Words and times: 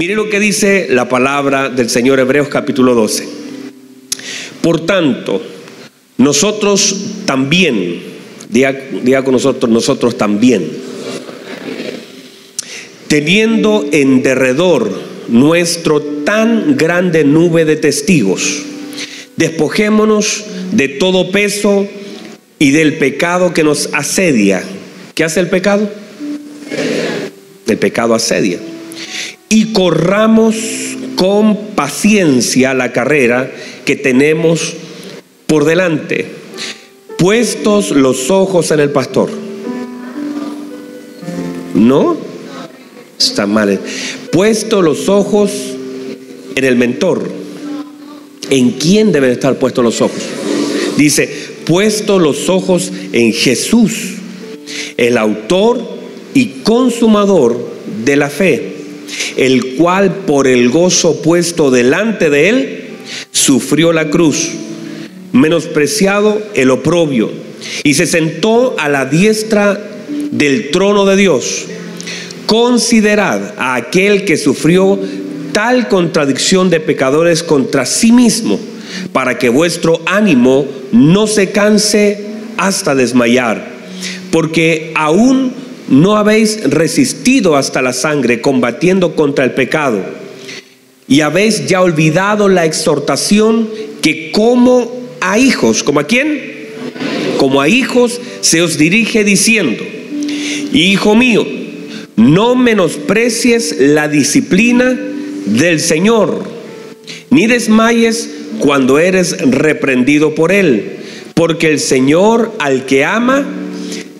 Mire 0.00 0.14
lo 0.14 0.30
que 0.30 0.40
dice 0.40 0.86
la 0.88 1.10
palabra 1.10 1.68
del 1.68 1.90
Señor 1.90 2.18
Hebreos 2.20 2.48
capítulo 2.48 2.94
12. 2.94 3.28
Por 4.62 4.86
tanto, 4.86 5.42
nosotros 6.16 6.96
también, 7.26 8.00
diga, 8.48 9.22
con 9.22 9.34
nosotros, 9.34 9.70
nosotros 9.70 10.16
también, 10.16 10.66
teniendo 13.08 13.84
en 13.92 14.22
derredor 14.22 14.90
nuestro 15.28 16.00
tan 16.00 16.78
grande 16.78 17.24
nube 17.24 17.66
de 17.66 17.76
testigos, 17.76 18.62
despojémonos 19.36 20.46
de 20.72 20.88
todo 20.88 21.30
peso 21.30 21.86
y 22.58 22.70
del 22.70 22.96
pecado 22.96 23.52
que 23.52 23.64
nos 23.64 23.90
asedia. 23.92 24.62
¿Qué 25.12 25.24
hace 25.24 25.40
el 25.40 25.50
pecado? 25.50 25.90
El 27.66 27.76
pecado 27.76 28.14
asedia. 28.14 28.60
Y 29.50 29.72
corramos 29.72 30.56
con 31.16 31.56
paciencia 31.74 32.72
la 32.72 32.92
carrera 32.92 33.50
que 33.84 33.96
tenemos 33.96 34.74
por 35.46 35.64
delante, 35.64 36.26
puestos 37.18 37.90
los 37.90 38.30
ojos 38.30 38.70
en 38.70 38.80
el 38.80 38.90
pastor. 38.90 39.28
¿No? 41.74 42.16
Está 43.18 43.46
mal. 43.46 43.80
Puestos 44.30 44.84
los 44.84 45.08
ojos 45.08 45.50
en 46.54 46.64
el 46.64 46.76
mentor. 46.76 47.28
¿En 48.50 48.70
quién 48.70 49.10
deben 49.10 49.30
estar 49.30 49.58
puestos 49.58 49.84
los 49.84 50.00
ojos? 50.00 50.22
Dice, 50.96 51.28
puestos 51.66 52.22
los 52.22 52.48
ojos 52.48 52.92
en 53.12 53.32
Jesús, 53.32 54.14
el 54.96 55.18
autor 55.18 55.80
y 56.34 56.46
consumador 56.62 57.58
de 58.04 58.16
la 58.16 58.30
fe, 58.30 58.69
el 59.36 59.76
cual 59.76 60.14
por 60.26 60.46
el 60.46 60.68
gozo 60.70 61.22
puesto 61.22 61.70
delante 61.70 62.30
de 62.30 62.48
él, 62.48 62.84
sufrió 63.32 63.92
la 63.92 64.10
cruz, 64.10 64.50
menospreciado 65.32 66.40
el 66.54 66.70
oprobio, 66.70 67.30
y 67.84 67.94
se 67.94 68.06
sentó 68.06 68.76
a 68.78 68.88
la 68.88 69.04
diestra 69.04 69.80
del 70.30 70.70
trono 70.70 71.06
de 71.06 71.16
Dios. 71.16 71.66
Considerad 72.46 73.54
a 73.58 73.76
aquel 73.76 74.24
que 74.24 74.36
sufrió 74.36 74.98
tal 75.52 75.88
contradicción 75.88 76.70
de 76.70 76.80
pecadores 76.80 77.42
contra 77.42 77.86
sí 77.86 78.12
mismo, 78.12 78.58
para 79.12 79.38
que 79.38 79.48
vuestro 79.48 80.00
ánimo 80.06 80.66
no 80.92 81.26
se 81.26 81.50
canse 81.50 82.26
hasta 82.56 82.94
desmayar, 82.94 83.66
porque 84.30 84.92
aún 84.94 85.52
no 85.90 86.16
habéis 86.16 86.70
resistido 86.70 87.56
hasta 87.56 87.82
la 87.82 87.92
sangre 87.92 88.40
combatiendo 88.40 89.14
contra 89.16 89.44
el 89.44 89.50
pecado, 89.52 90.00
y 91.06 91.20
habéis 91.20 91.66
ya 91.66 91.82
olvidado 91.82 92.48
la 92.48 92.64
exhortación 92.64 93.68
que 94.00 94.30
como 94.30 94.90
a 95.20 95.38
hijos, 95.38 95.82
como 95.82 96.00
a 96.00 96.04
quién? 96.06 96.40
Como 97.36 97.60
a 97.60 97.68
hijos 97.68 98.20
se 98.40 98.62
os 98.62 98.78
dirige 98.78 99.24
diciendo, 99.24 99.82
Hijo 100.72 101.16
mío, 101.16 101.44
no 102.14 102.54
menosprecies 102.54 103.76
la 103.80 104.06
disciplina 104.06 104.96
del 105.46 105.80
Señor, 105.80 106.44
ni 107.30 107.48
desmayes 107.48 108.30
cuando 108.60 109.00
eres 109.00 109.36
reprendido 109.50 110.36
por 110.36 110.52
Él, 110.52 110.98
porque 111.34 111.68
el 111.68 111.80
Señor 111.80 112.54
al 112.60 112.86
que 112.86 113.04
ama, 113.04 113.44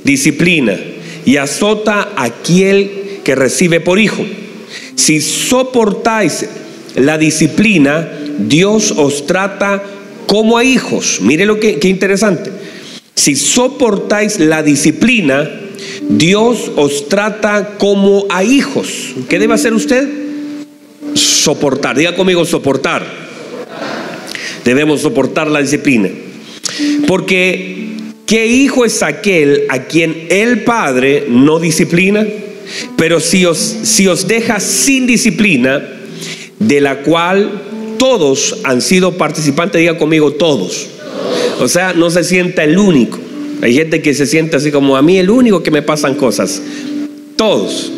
disciplina 0.03 0.77
y 1.25 1.37
azota 1.37 2.11
a 2.17 2.25
aquel 2.25 3.21
que 3.25 3.35
recibe 3.35 3.81
por 3.81 3.99
hijo. 3.99 4.25
Si 4.95 5.21
soportáis 5.21 6.47
la 6.95 7.19
disciplina, 7.19 8.09
Dios 8.39 8.93
os 8.97 9.27
trata 9.27 9.83
como 10.27 10.59
a 10.59 10.65
hijos. 10.65 11.19
Mire 11.21 11.47
lo 11.47 11.59
que, 11.59 11.79
interesante. 11.85 12.51
Si 13.15 13.37
soportáis 13.37 14.39
la 14.39 14.63
disciplina, 14.63 15.51
Dios 16.09 16.71
os 16.77 17.09
trata 17.09 17.77
como 17.79 18.27
a 18.31 18.45
hijos. 18.45 19.15
¿Qué 19.29 19.39
debe 19.39 19.55
hacer 19.55 19.75
usted? 19.75 20.09
Soportar. 21.15 21.97
Diga 21.97 22.15
conmigo, 22.15 22.45
soportar. 22.45 23.05
Debemos 24.65 25.01
soportar 25.01 25.51
la 25.51 25.61
disciplina. 25.61 26.11
Porque, 27.07 27.90
¿qué 28.31 28.47
hijo 28.47 28.85
es 28.85 29.03
aquel 29.03 29.65
a 29.71 29.87
quien 29.87 30.29
el 30.31 30.63
Padre 30.63 31.25
no 31.29 31.59
disciplina? 31.59 32.25
Pero 32.97 33.19
si 33.19 33.45
os, 33.45 33.59
si 33.59 34.07
os 34.07 34.29
deja 34.29 34.61
sin 34.61 35.09
disciplina, 35.09 35.83
de 36.61 36.81
la 36.81 37.03
cual 37.03 37.97
todos 37.99 38.59
han 38.63 38.83
sido 38.83 39.19
participantes, 39.19 39.81
diga 39.81 39.99
conmigo 39.99 40.35
todos. 40.35 40.87
O 41.59 41.67
sea, 41.67 41.93
no 41.93 42.09
se 42.09 42.23
sienta 42.23 42.63
el 42.63 42.79
único. 42.79 43.19
Hay 43.63 43.75
gente 43.75 44.01
que 44.01 44.15
se 44.15 44.27
siente 44.27 44.57
así 44.57 44.71
como 44.71 44.97
a 44.97 45.03
mí 45.03 45.19
el 45.19 45.29
único 45.29 45.65
que 45.65 45.73
me 45.73 45.83
pasan 45.83 46.15
cosas. 46.15 46.63
Todos. 47.35 47.91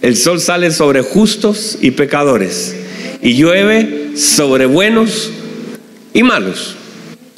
El 0.00 0.16
sol 0.16 0.40
sale 0.40 0.70
sobre 0.70 1.02
justos 1.02 1.76
y 1.82 1.90
pecadores 1.90 2.74
y 3.20 3.34
llueve 3.34 4.12
sobre 4.16 4.64
buenos 4.64 5.30
y 6.14 6.22
malos. 6.22 6.76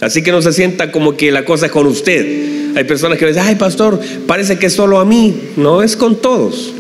Así 0.02 0.20
que 0.22 0.32
no 0.32 0.42
se 0.42 0.52
sienta 0.52 0.90
como 0.90 1.16
que 1.16 1.30
la 1.30 1.44
cosa 1.44 1.66
es 1.66 1.72
con 1.72 1.86
usted. 1.86 2.74
Hay 2.76 2.84
personas 2.84 3.18
que 3.18 3.26
dicen, 3.26 3.44
ay 3.46 3.54
pastor, 3.54 4.00
parece 4.26 4.58
que 4.58 4.66
es 4.66 4.72
solo 4.72 4.98
a 4.98 5.04
mí. 5.04 5.32
No, 5.56 5.80
es 5.80 5.96
con 5.96 6.16
todos. 6.16 6.74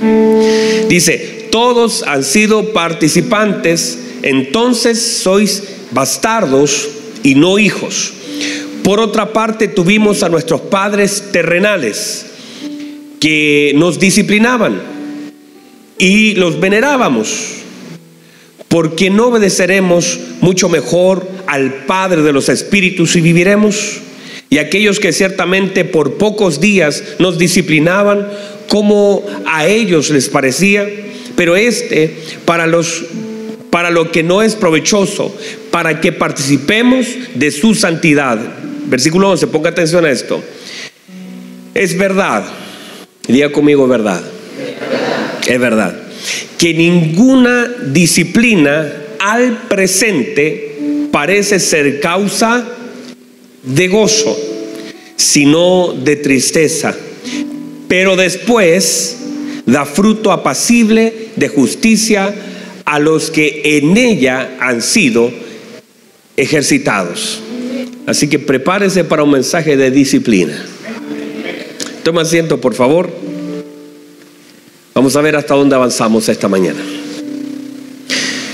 Dice, 0.88 1.48
todos 1.52 2.02
han 2.02 2.24
sido 2.24 2.72
participantes, 2.72 3.96
entonces 4.22 5.00
sois 5.00 5.62
bastardos 5.92 6.88
y 7.22 7.36
no 7.36 7.60
hijos. 7.60 8.12
Por 8.82 8.98
otra 8.98 9.32
parte, 9.32 9.68
tuvimos 9.68 10.24
a 10.24 10.28
nuestros 10.28 10.60
padres 10.62 11.28
terrenales 11.30 12.26
que 13.20 13.70
nos 13.76 14.00
disciplinaban 14.00 14.82
y 15.96 16.34
los 16.34 16.58
venerábamos. 16.58 17.61
Porque 18.72 19.10
no 19.10 19.26
obedeceremos 19.26 20.18
mucho 20.40 20.68
mejor 20.68 21.28
al 21.46 21.84
Padre 21.84 22.22
de 22.22 22.32
los 22.32 22.48
Espíritus 22.48 23.14
y 23.14 23.20
viviremos? 23.20 24.00
Y 24.50 24.58
aquellos 24.58 24.98
que 24.98 25.12
ciertamente 25.12 25.84
por 25.84 26.14
pocos 26.14 26.60
días 26.60 27.04
nos 27.20 27.38
disciplinaban 27.38 28.26
como 28.68 29.24
a 29.46 29.66
ellos 29.66 30.10
les 30.10 30.28
parecía, 30.28 30.88
pero 31.36 31.54
este 31.54 32.16
para 32.44 32.66
los 32.66 33.04
para 33.70 33.90
lo 33.90 34.10
que 34.10 34.22
no 34.22 34.42
es 34.42 34.54
provechoso, 34.54 35.34
para 35.70 36.00
que 36.00 36.12
participemos 36.12 37.06
de 37.34 37.50
su 37.50 37.74
santidad. 37.74 38.38
Versículo 38.86 39.30
11, 39.30 39.46
ponga 39.46 39.70
atención 39.70 40.04
a 40.04 40.10
esto. 40.10 40.42
Es 41.74 41.96
verdad, 41.96 42.44
diga 43.28 43.52
conmigo 43.52 43.86
verdad 43.86 44.22
es 45.46 45.60
verdad, 45.60 45.94
que 46.62 46.74
ninguna 46.74 47.68
disciplina 47.86 48.86
al 49.18 49.66
presente 49.66 51.08
parece 51.10 51.58
ser 51.58 51.98
causa 51.98 52.64
de 53.64 53.88
gozo, 53.88 54.38
sino 55.16 55.92
de 55.92 56.14
tristeza, 56.14 56.94
pero 57.88 58.14
después 58.14 59.16
da 59.66 59.84
fruto 59.84 60.30
apacible 60.30 61.30
de 61.34 61.48
justicia 61.48 62.32
a 62.84 63.00
los 63.00 63.32
que 63.32 63.62
en 63.64 63.96
ella 63.96 64.56
han 64.60 64.82
sido 64.82 65.32
ejercitados. 66.36 67.40
Así 68.06 68.28
que 68.28 68.38
prepárese 68.38 69.02
para 69.02 69.24
un 69.24 69.32
mensaje 69.32 69.76
de 69.76 69.90
disciplina. 69.90 70.64
Toma 72.04 72.22
asiento, 72.22 72.60
por 72.60 72.74
favor. 72.74 73.31
Vamos 75.02 75.16
a 75.16 75.20
ver 75.20 75.34
hasta 75.34 75.56
dónde 75.56 75.74
avanzamos 75.74 76.28
esta 76.28 76.46
mañana. 76.46 76.78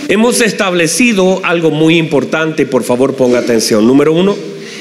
Hemos 0.08 0.40
establecido 0.40 1.42
algo 1.44 1.70
muy 1.70 1.98
importante, 1.98 2.64
por 2.64 2.84
favor 2.84 3.16
ponga 3.16 3.40
atención. 3.40 3.86
Número 3.86 4.14
uno, 4.14 4.34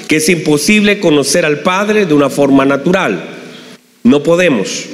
que 0.07 0.15
es 0.15 0.29
imposible 0.29 1.01
conocer 1.01 1.43
al 1.43 1.59
Padre 1.63 2.05
de 2.05 2.13
una 2.13 2.29
forma 2.29 2.63
natural. 2.63 3.21
No 4.05 4.23
podemos. 4.23 4.85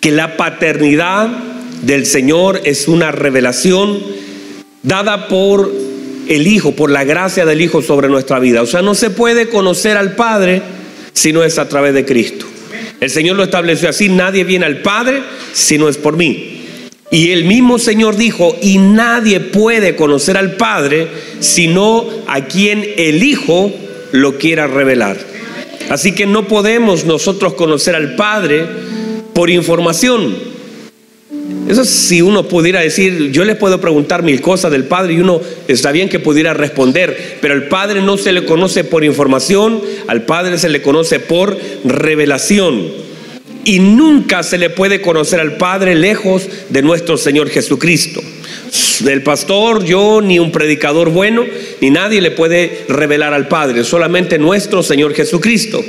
Que 0.00 0.12
la 0.12 0.36
paternidad 0.36 1.26
del 1.82 2.06
Señor 2.06 2.60
es 2.62 2.86
una 2.86 3.10
revelación 3.10 3.98
dada 4.84 5.26
por 5.26 5.72
el 6.28 6.46
Hijo, 6.46 6.76
por 6.76 6.88
la 6.92 7.02
gracia 7.02 7.44
del 7.44 7.62
Hijo 7.62 7.82
sobre 7.82 8.08
nuestra 8.08 8.38
vida. 8.38 8.62
O 8.62 8.66
sea, 8.66 8.80
no 8.80 8.94
se 8.94 9.10
puede 9.10 9.48
conocer 9.48 9.96
al 9.96 10.14
Padre 10.14 10.62
si 11.14 11.32
no 11.32 11.42
es 11.42 11.58
a 11.58 11.68
través 11.68 11.94
de 11.94 12.04
Cristo. 12.04 12.46
El 13.02 13.10
Señor 13.10 13.34
lo 13.34 13.42
estableció 13.42 13.88
así, 13.88 14.08
nadie 14.08 14.44
viene 14.44 14.64
al 14.64 14.80
Padre 14.80 15.24
si 15.52 15.76
no 15.76 15.88
es 15.88 15.96
por 15.96 16.16
mí. 16.16 16.60
Y 17.10 17.32
el 17.32 17.46
mismo 17.46 17.80
Señor 17.80 18.16
dijo, 18.16 18.56
y 18.62 18.78
nadie 18.78 19.40
puede 19.40 19.96
conocer 19.96 20.36
al 20.36 20.52
Padre 20.52 21.08
sino 21.40 22.08
a 22.28 22.42
quien 22.42 22.86
el 22.96 23.24
Hijo 23.24 23.72
lo 24.12 24.38
quiera 24.38 24.68
revelar. 24.68 25.16
Así 25.90 26.14
que 26.14 26.26
no 26.26 26.46
podemos 26.46 27.04
nosotros 27.04 27.54
conocer 27.54 27.96
al 27.96 28.14
Padre 28.14 28.66
por 29.34 29.50
información. 29.50 30.51
Eso 31.68 31.84
si 31.84 32.20
uno 32.22 32.48
pudiera 32.48 32.80
decir, 32.80 33.30
yo 33.30 33.44
les 33.44 33.56
puedo 33.56 33.80
preguntar 33.80 34.22
mil 34.22 34.40
cosas 34.40 34.70
del 34.72 34.84
Padre 34.84 35.14
y 35.14 35.20
uno 35.20 35.40
está 35.68 35.92
bien 35.92 36.08
que 36.08 36.18
pudiera 36.18 36.54
responder, 36.54 37.38
pero 37.40 37.54
al 37.54 37.68
Padre 37.68 38.02
no 38.02 38.18
se 38.18 38.32
le 38.32 38.44
conoce 38.44 38.84
por 38.84 39.04
información, 39.04 39.80
al 40.08 40.22
Padre 40.22 40.58
se 40.58 40.68
le 40.68 40.82
conoce 40.82 41.20
por 41.20 41.56
revelación. 41.84 43.12
Y 43.64 43.78
nunca 43.78 44.42
se 44.42 44.58
le 44.58 44.70
puede 44.70 45.00
conocer 45.00 45.38
al 45.38 45.56
Padre 45.56 45.94
lejos 45.94 46.48
de 46.68 46.82
nuestro 46.82 47.16
Señor 47.16 47.48
Jesucristo. 47.48 48.20
Del 49.00 49.22
pastor, 49.22 49.84
yo, 49.84 50.20
ni 50.20 50.40
un 50.40 50.50
predicador 50.50 51.10
bueno, 51.10 51.44
ni 51.80 51.90
nadie 51.90 52.20
le 52.20 52.32
puede 52.32 52.84
revelar 52.88 53.34
al 53.34 53.46
Padre, 53.46 53.84
solamente 53.84 54.38
nuestro 54.38 54.82
Señor 54.82 55.14
Jesucristo. 55.14 55.80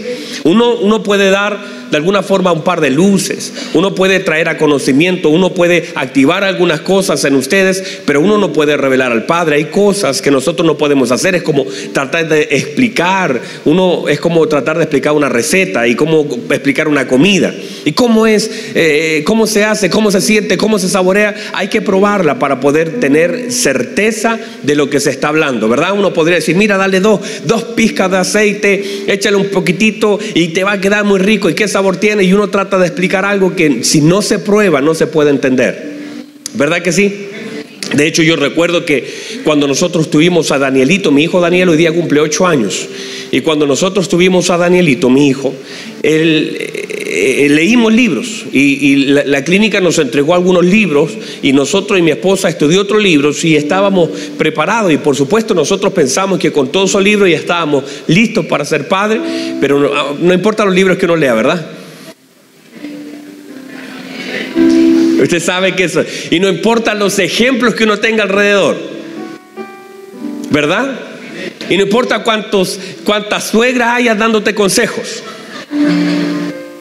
Uno, 0.44 0.76
uno 0.76 1.02
puede 1.02 1.32
dar 1.32 1.83
de 1.94 1.98
alguna 1.98 2.24
forma 2.24 2.52
un 2.52 2.64
par 2.64 2.82
de 2.82 2.90
luces, 2.90 3.54
uno 3.76 3.94
puede 3.94 4.20
traer 4.20 4.50
a 4.50 4.58
conocimiento, 4.58 5.30
uno 5.30 5.54
puede 5.54 5.92
activar 5.94 6.44
algunas 6.44 6.82
cosas 6.82 7.24
en 7.24 7.36
ustedes, 7.36 8.02
pero 8.04 8.20
uno 8.20 8.40
no 8.40 8.52
puede 8.52 8.76
revelar 8.78 9.12
al 9.12 9.28
Padre. 9.28 9.58
Hay 9.58 9.66
cosas 9.66 10.20
que 10.20 10.32
nosotros 10.32 10.66
no 10.66 10.76
podemos 10.76 11.12
hacer, 11.12 11.36
es 11.36 11.44
como 11.44 11.68
tratar 11.94 12.28
de 12.28 12.48
explicar, 12.50 13.40
uno 13.66 14.08
es 14.10 14.20
como 14.20 14.48
tratar 14.48 14.78
de 14.78 14.86
explicar 14.86 15.14
una 15.14 15.30
receta 15.30 15.86
y 15.88 15.94
cómo 15.94 16.28
explicar 16.50 16.88
una 16.88 17.08
comida. 17.08 17.54
¿Y 17.86 17.92
cómo 17.92 18.26
es? 18.26 18.50
Eh, 18.74 19.22
¿Cómo 19.24 19.46
se 19.46 19.64
hace? 19.64 19.92
¿Cómo 19.92 20.10
se 20.10 20.22
siente? 20.22 20.58
¿Cómo 20.58 20.80
se 20.80 20.90
saborea? 20.90 21.36
Hay 21.54 21.68
que 21.68 21.84
probarla 21.84 22.40
para 22.40 22.60
poder 22.60 23.00
tener 23.02 23.52
certeza 23.52 24.40
de 24.64 24.74
lo 24.74 24.90
que 24.90 25.00
se 25.00 25.12
está 25.12 25.28
hablando, 25.28 25.70
¿verdad? 25.70 25.94
Uno 25.94 26.12
podría 26.12 26.38
decir, 26.38 26.56
mira, 26.56 26.76
dale 26.76 27.02
dos, 27.02 27.20
dos 27.46 27.64
pizcas 27.76 28.10
de 28.10 28.18
aceite, 28.18 29.04
échale 29.06 29.38
un 29.38 29.50
poquitito 29.50 30.18
y 30.34 30.48
te 30.48 30.64
va 30.64 30.72
a 30.72 30.82
quedar 30.82 31.04
muy 31.04 31.20
rico. 31.20 31.52
¿Y 31.52 31.54
qué 31.54 31.68
sabor? 31.68 31.83
Tiene 31.98 32.24
y 32.24 32.34
uno 32.34 32.50
trata 32.50 32.78
de 32.78 32.88
explicar 32.88 33.26
algo 33.26 33.56
que 33.56 33.84
si 33.84 34.02
no 34.02 34.22
se 34.22 34.40
prueba 34.40 34.82
no 34.82 34.96
se 34.96 35.08
puede 35.08 35.30
entender. 35.30 35.94
¿Verdad 36.54 36.82
que 36.82 36.92
sí? 36.92 37.28
De 37.96 38.08
hecho, 38.08 38.24
yo 38.24 38.36
recuerdo 38.36 38.86
que 38.86 39.08
cuando 39.44 39.68
nosotros 39.68 40.10
tuvimos 40.10 40.52
a 40.52 40.58
Danielito, 40.58 41.12
mi 41.12 41.24
hijo 41.24 41.40
Daniel 41.40 41.70
hoy 41.70 41.78
día 41.78 41.92
cumple 41.92 42.22
ocho 42.22 42.48
años, 42.48 42.88
y 43.32 43.42
cuando 43.42 43.68
nosotros 43.68 44.10
tuvimos 44.10 44.50
a 44.50 44.58
Danielito, 44.58 45.10
mi 45.10 45.28
hijo, 45.28 45.54
eh, 46.02 47.48
leímos 47.50 47.94
libros 47.94 48.46
y, 48.52 48.96
la, 49.06 49.44
clínica 49.44 49.80
nos 49.80 50.00
entregó 50.00 50.34
algunos 50.34 50.66
libros 50.66 51.12
y 51.44 51.54
nosotros 51.54 52.00
y 52.00 52.02
mi 52.02 52.12
esposa 52.12 52.50
estudió 52.50 52.82
otros 52.82 53.02
libros 53.02 53.44
y 53.46 53.56
estábamos 53.56 54.10
preparados 54.38 54.92
y 54.92 54.98
por 54.98 55.16
supuesto 55.16 55.54
nosotros 55.54 55.94
pensamos 55.94 56.40
que 56.40 56.52
con 56.52 56.72
todos 56.72 56.90
esos 56.90 57.04
libros 57.04 57.30
ya 57.30 57.38
estábamos 57.38 57.84
listos 58.08 58.46
para 58.48 58.66
ser 58.66 58.88
padres, 58.88 59.20
pero 59.62 59.80
no, 59.80 60.18
no 60.20 60.34
importa 60.34 60.66
los 60.66 60.74
libros 60.74 60.98
que 60.98 61.06
uno 61.06 61.16
lea, 61.16 61.36
¿verdad? 61.36 61.73
Usted 65.24 65.40
sabe 65.40 65.74
que 65.74 65.86
eso. 65.86 66.04
Y 66.32 66.42
no 66.42 66.50
importa 66.50 66.94
los 66.94 67.18
ejemplos 67.18 67.76
que 67.76 67.86
uno 67.86 67.98
tenga 67.98 68.24
alrededor. 68.24 68.78
¿Verdad? 70.50 71.00
Y 71.70 71.78
no 71.78 71.84
importa 71.84 72.24
cuántos, 72.24 72.78
cuántas 73.06 73.46
suegras 73.46 73.96
hayas 73.96 74.18
dándote 74.18 74.54
consejos. 74.54 75.24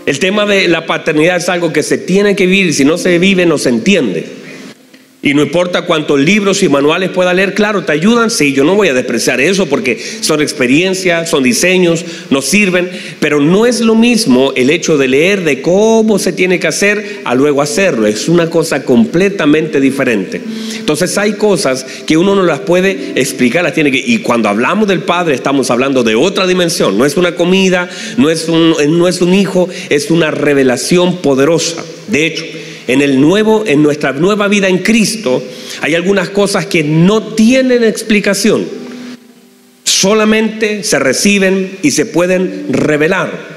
El 0.04 0.18
tema 0.18 0.44
de 0.44 0.66
la 0.66 0.86
paternidad 0.86 1.36
es 1.36 1.48
algo 1.48 1.72
que 1.72 1.84
se 1.84 1.98
tiene 1.98 2.34
que 2.34 2.46
vivir. 2.46 2.74
Si 2.74 2.84
no 2.84 2.98
se 2.98 3.20
vive, 3.20 3.46
no 3.46 3.58
se 3.58 3.68
entiende. 3.68 4.41
Y 5.24 5.34
no 5.34 5.42
importa 5.42 5.82
cuántos 5.82 6.18
libros 6.18 6.64
y 6.64 6.68
manuales 6.68 7.10
pueda 7.10 7.32
leer, 7.32 7.54
claro, 7.54 7.84
te 7.84 7.92
ayudan. 7.92 8.28
Sí, 8.28 8.52
yo 8.52 8.64
no 8.64 8.74
voy 8.74 8.88
a 8.88 8.94
despreciar 8.94 9.40
eso 9.40 9.66
porque 9.66 9.96
son 10.20 10.42
experiencias, 10.42 11.30
son 11.30 11.44
diseños, 11.44 12.04
nos 12.30 12.46
sirven. 12.46 12.90
Pero 13.20 13.38
no 13.38 13.64
es 13.64 13.80
lo 13.80 13.94
mismo 13.94 14.52
el 14.56 14.68
hecho 14.68 14.98
de 14.98 15.06
leer 15.06 15.44
de 15.44 15.62
cómo 15.62 16.18
se 16.18 16.32
tiene 16.32 16.58
que 16.58 16.66
hacer 16.66 17.20
a 17.24 17.36
luego 17.36 17.62
hacerlo. 17.62 18.08
Es 18.08 18.28
una 18.28 18.50
cosa 18.50 18.82
completamente 18.82 19.80
diferente. 19.80 20.40
Entonces 20.76 21.16
hay 21.16 21.34
cosas 21.34 21.84
que 22.04 22.16
uno 22.16 22.34
no 22.34 22.42
las 22.42 22.58
puede 22.58 23.12
explicar, 23.14 23.62
las 23.62 23.74
tiene 23.74 23.92
que. 23.92 24.02
Y 24.04 24.18
cuando 24.18 24.48
hablamos 24.48 24.88
del 24.88 25.02
Padre, 25.04 25.36
estamos 25.36 25.70
hablando 25.70 26.02
de 26.02 26.16
otra 26.16 26.48
dimensión. 26.48 26.98
No 26.98 27.06
es 27.06 27.16
una 27.16 27.36
comida, 27.36 27.88
no 28.16 28.28
es 28.28 28.48
un, 28.48 28.74
no 28.98 29.06
es 29.06 29.20
un 29.20 29.34
hijo, 29.34 29.68
es 29.88 30.10
una 30.10 30.32
revelación 30.32 31.18
poderosa. 31.18 31.84
De 32.08 32.26
hecho, 32.26 32.44
en 32.86 33.02
el 33.02 33.20
nuevo, 33.20 33.64
en 33.66 33.82
nuestra 33.82 34.12
nueva 34.12 34.48
vida 34.48 34.68
en 34.68 34.78
Cristo, 34.78 35.42
hay 35.80 35.94
algunas 35.94 36.30
cosas 36.30 36.66
que 36.66 36.82
no 36.82 37.34
tienen 37.34 37.84
explicación. 37.84 38.66
Solamente 39.84 40.82
se 40.84 40.98
reciben 40.98 41.78
y 41.82 41.90
se 41.90 42.06
pueden 42.06 42.66
revelar. 42.70 43.52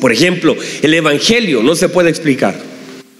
Por 0.00 0.12
ejemplo, 0.12 0.56
el 0.82 0.94
Evangelio 0.94 1.62
no 1.62 1.74
se 1.76 1.88
puede 1.88 2.10
explicar. 2.10 2.58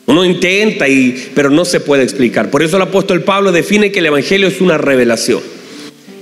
Uno 0.06 0.25
intenta, 0.25 0.88
y, 0.88 1.31
pero 1.35 1.49
no 1.50 1.64
se 1.64 1.81
puede 1.81 2.02
explicar. 2.02 2.50
Por 2.50 2.62
eso 2.62 2.76
el 2.76 2.82
apóstol 2.82 3.23
Pablo 3.23 3.52
define 3.52 3.93
que 3.93 4.00
el 4.00 4.06
Evangelio 4.06 4.49
es 4.49 4.61
una 4.61 4.78
revelación. 4.78 5.40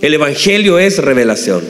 El 0.03 0.15
Evangelio 0.15 0.79
es 0.79 0.99
revelación 0.99 1.63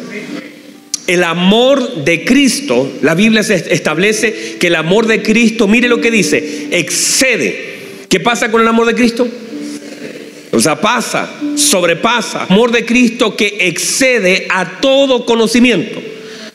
el 1.11 1.25
amor 1.25 2.05
de 2.05 2.25
Cristo, 2.25 2.89
la 3.03 3.17
Biblia 3.17 3.41
establece 3.41 4.59
que 4.61 4.69
el 4.69 4.77
amor 4.77 5.09
de 5.09 5.23
Cristo, 5.23 5.67
mire 5.67 5.89
lo 5.89 6.01
que 6.01 6.11
dice, 6.13 6.69
excede. 6.71 7.81
¿Qué 8.09 8.21
pasa 8.21 8.53
con 8.53 8.63
el 8.63 8.69
amor 8.69 8.87
de 8.87 8.95
Cristo? 8.95 9.27
O 10.53 10.61
sea, 10.61 10.81
pasa, 10.81 11.29
sobrepasa. 11.57 12.45
Amor 12.49 12.71
de 12.71 12.85
Cristo 12.85 13.37
que 13.37 13.57
excede 13.61 14.47
a 14.51 14.81
todo 14.81 15.27
conocimiento. 15.27 16.01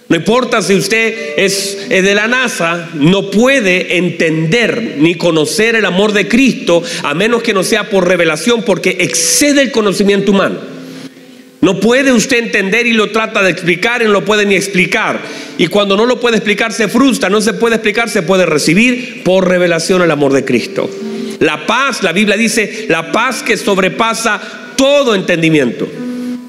No 0.07 0.16
importa 0.16 0.62
si 0.62 0.75
usted 0.75 1.34
es, 1.36 1.90
de 1.90 2.16
la 2.16 2.30
NASA, 2.30 2.92
no 2.94 3.31
puede 3.31 3.98
entender 3.98 4.96
ni 5.00 5.16
conocer 5.16 5.75
el 5.75 5.84
amor 5.84 6.13
de 6.13 6.30
Cristo 6.30 6.81
a 7.04 7.13
menos 7.13 7.44
que 7.44 7.54
no 7.54 7.63
sea 7.63 7.90
por 7.90 8.07
revelación, 8.07 8.63
porque 8.63 8.98
excede 9.02 9.63
el 9.63 9.72
conocimiento 9.72 10.31
humano. 10.31 10.75
No 11.66 11.80
puede 11.80 12.12
usted 12.14 12.38
entender 12.38 12.86
y 12.86 12.94
lo 12.94 13.10
trata 13.10 13.42
de 13.42 13.50
explicar 13.50 14.04
y 14.04 14.06
no 14.06 14.12
lo 14.12 14.24
puede 14.24 14.46
ni 14.46 14.54
explicar. 14.54 15.20
Y 15.58 15.66
cuando 15.66 15.98
no 15.98 16.06
lo 16.06 16.20
puede 16.20 16.38
explicar 16.38 16.72
se 16.72 16.88
frustra, 16.88 17.28
no 17.28 17.42
se 17.42 17.56
puede 17.56 17.74
explicar, 17.74 18.08
se 18.08 18.22
puede 18.22 18.46
recibir 18.46 19.24
por 19.24 19.50
revelación 19.50 20.04
el 20.04 20.12
amor 20.12 20.32
de 20.32 20.46
Cristo. 20.46 20.88
La 21.40 21.66
paz, 21.66 22.04
la 22.04 22.12
Biblia 22.12 22.38
dice, 22.38 22.86
la 22.88 23.12
paz 23.12 23.42
que 23.42 23.58
sobrepasa 23.58 24.40
todo 24.78 25.16
entendimiento. 25.16 25.90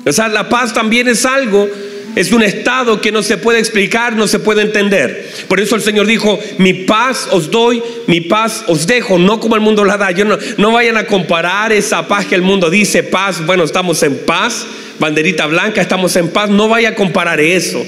O 0.05 0.13
sea, 0.13 0.29
la 0.29 0.51
paz 0.51 0.75
también 0.75 1.09
es 1.09 1.25
algo, 1.25 1.67
es 2.15 2.31
un 2.33 2.43
estado 2.43 3.01
que 3.01 3.11
no 3.11 3.23
se 3.23 3.39
puede 3.39 3.59
explicar, 3.59 4.15
no 4.17 4.27
se 4.27 4.39
puede 4.39 4.61
entender. 4.61 5.33
Por 5.49 5.61
eso 5.61 5.77
el 5.77 5.83
Señor 5.83 6.07
dijo, 6.07 6.39
mi 6.59 6.75
paz 6.75 7.27
os 7.31 7.51
doy, 7.51 7.83
mi 8.07 8.21
paz 8.21 8.65
os 8.67 8.87
dejo, 8.87 9.19
no 9.19 9.41
como 9.41 9.55
el 9.55 9.63
mundo 9.63 9.83
la 9.83 9.97
da. 9.97 10.11
Yo 10.11 10.27
no, 10.27 10.37
no 10.59 10.73
vayan 10.73 10.99
a 10.99 11.07
comparar 11.07 11.73
esa 11.73 12.07
paz 12.07 12.27
que 12.27 12.35
el 12.35 12.43
mundo 12.43 12.69
dice, 12.69 13.03
paz, 13.03 13.47
bueno, 13.47 13.65
estamos 13.65 14.03
en 14.03 14.19
paz 14.19 14.67
banderita 14.99 15.47
blanca, 15.47 15.81
estamos 15.81 16.15
en 16.17 16.29
paz. 16.29 16.51
No 16.51 16.69
vaya 16.69 16.91
a 16.91 16.95
comparar 16.95 17.41
eso. 17.41 17.85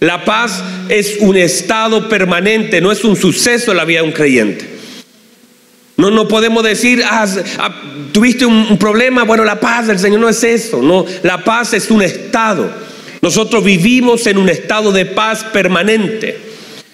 La 0.00 0.24
paz 0.24 0.62
es 0.88 1.18
un 1.20 1.36
estado 1.36 2.08
permanente, 2.08 2.80
no 2.80 2.90
es 2.90 3.04
un 3.04 3.16
suceso 3.16 3.70
en 3.70 3.76
la 3.76 3.84
vida 3.84 4.00
de 4.00 4.06
un 4.06 4.12
creyente. 4.12 4.66
No, 5.98 6.10
no 6.10 6.26
podemos 6.26 6.64
decir, 6.64 7.02
ah, 7.04 7.26
ah, 7.58 7.82
tuviste 8.10 8.46
un, 8.46 8.78
problema, 8.78 9.24
bueno, 9.24 9.44
la 9.44 9.60
paz 9.60 9.86
del 9.86 9.98
Señor 9.98 10.20
no 10.20 10.30
es 10.30 10.42
eso, 10.42 10.80
no, 10.80 11.04
la 11.22 11.44
paz 11.44 11.74
es 11.74 11.90
un 11.90 12.00
estado. 12.00 12.72
Nosotros 13.20 13.62
vivimos 13.62 14.26
en 14.26 14.38
un 14.38 14.48
estado 14.48 14.92
de 14.92 15.04
paz 15.04 15.44
permanente. 15.44 16.48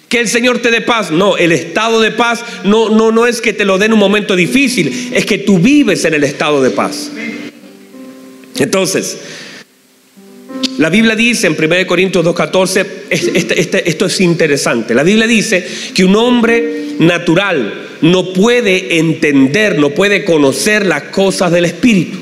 Que 0.09 0.19
el 0.19 0.27
Señor 0.27 0.59
te 0.59 0.71
dé 0.71 0.81
paz. 0.81 1.11
No, 1.11 1.37
el 1.37 1.53
estado 1.53 2.01
de 2.01 2.11
paz 2.11 2.43
no, 2.65 2.89
no, 2.89 3.13
no 3.13 3.27
es 3.27 3.39
que 3.39 3.53
te 3.53 3.63
lo 3.63 3.77
dé 3.77 3.85
en 3.85 3.93
un 3.93 3.99
momento 3.99 4.35
difícil, 4.35 5.11
es 5.13 5.25
que 5.25 5.37
tú 5.37 5.59
vives 5.59 6.03
en 6.03 6.13
el 6.13 6.25
estado 6.25 6.61
de 6.61 6.71
paz. 6.71 7.11
Entonces, 8.57 9.17
la 10.77 10.89
Biblia 10.89 11.15
dice 11.15 11.47
en 11.47 11.55
1 11.57 11.87
Corintios 11.87 12.23
2.14, 12.23 12.85
este, 13.09 13.59
este, 13.59 13.89
esto 13.89 14.05
es 14.05 14.21
interesante, 14.21 14.93
la 14.93 15.03
Biblia 15.03 15.25
dice 15.25 15.65
que 15.93 16.05
un 16.05 16.15
hombre 16.15 16.95
natural 16.99 17.87
no 18.01 18.33
puede 18.33 18.99
entender, 18.99 19.79
no 19.79 19.89
puede 19.89 20.23
conocer 20.23 20.85
las 20.85 21.03
cosas 21.03 21.51
del 21.51 21.65
Espíritu. 21.65 22.17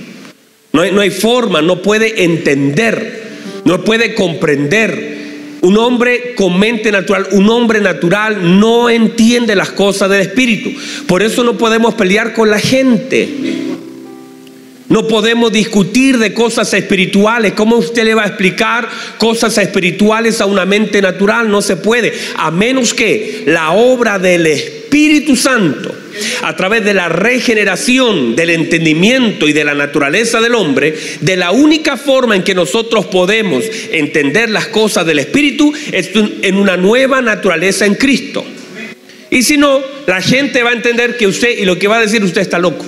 No 0.71 0.81
hay, 0.81 0.91
no 0.91 1.01
hay 1.01 1.09
forma, 1.09 1.61
no 1.61 1.81
puede 1.81 2.23
entender, 2.23 3.23
no 3.63 3.83
puede 3.83 4.13
comprender. 4.13 5.15
Un 5.61 5.77
hombre 5.77 6.35
con 6.35 6.59
mente 6.59 6.91
natural, 6.91 7.27
un 7.31 7.49
hombre 7.49 7.81
natural 7.81 8.59
no 8.59 8.89
entiende 8.89 9.55
las 9.55 9.71
cosas 9.71 10.09
del 10.09 10.21
Espíritu. 10.21 10.71
Por 11.07 11.23
eso 11.23 11.43
no 11.43 11.57
podemos 11.57 11.93
pelear 11.95 12.33
con 12.33 12.49
la 12.49 12.59
gente. 12.59 13.27
No 14.87 15.07
podemos 15.07 15.51
discutir 15.51 16.19
de 16.19 16.33
cosas 16.33 16.71
espirituales. 16.73 17.53
¿Cómo 17.53 17.77
usted 17.77 18.03
le 18.03 18.13
va 18.13 18.23
a 18.23 18.27
explicar 18.27 18.87
cosas 19.17 19.57
espirituales 19.57 20.41
a 20.41 20.45
una 20.45 20.65
mente 20.65 21.01
natural? 21.01 21.49
No 21.49 21.61
se 21.63 21.77
puede. 21.77 22.13
A 22.37 22.51
menos 22.51 22.93
que 22.93 23.43
la 23.47 23.71
obra 23.71 24.19
del 24.19 24.45
Espíritu 24.45 25.35
Santo, 25.35 25.93
a 26.43 26.55
través 26.55 26.85
de 26.85 26.93
la 26.93 27.09
regeneración 27.09 28.35
del 28.35 28.51
entendimiento 28.51 29.47
y 29.47 29.53
de 29.53 29.63
la 29.63 29.73
naturaleza 29.73 30.39
del 30.39 30.53
hombre, 30.53 30.95
de 31.19 31.35
la 31.35 31.49
única 31.49 31.97
forma 31.97 32.35
en 32.35 32.43
que 32.43 32.53
nosotros 32.53 33.07
podemos 33.07 33.63
entender 33.91 34.51
las 34.51 34.67
cosas 34.67 35.03
del 35.07 35.17
Espíritu 35.17 35.73
es 35.91 36.11
en 36.13 36.57
una 36.57 36.77
nueva 36.77 37.23
naturaleza 37.23 37.87
en 37.87 37.95
Cristo. 37.95 38.45
Y 39.31 39.41
si 39.41 39.57
no, 39.57 39.81
la 40.05 40.21
gente 40.21 40.61
va 40.61 40.69
a 40.69 40.73
entender 40.73 41.17
que 41.17 41.25
usted 41.25 41.57
y 41.57 41.65
lo 41.65 41.79
que 41.79 41.87
va 41.87 41.97
a 41.97 42.01
decir 42.01 42.23
usted 42.23 42.41
está 42.41 42.59
loco. 42.59 42.85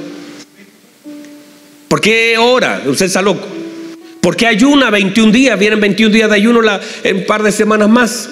¿Por 1.87 2.01
qué 2.01 2.37
ora? 2.37 2.81
Usted 2.85 3.05
está 3.05 3.21
loco. 3.21 3.47
¿Por 4.21 4.35
qué 4.35 4.47
ayuna 4.47 4.89
21 4.89 5.31
días? 5.31 5.57
Vienen 5.57 5.79
21 5.79 6.13
días 6.13 6.29
de 6.29 6.35
ayuno 6.35 6.61
en 7.03 7.17
un 7.17 7.25
par 7.25 7.43
de 7.43 7.51
semanas 7.51 7.89
más. 7.89 8.29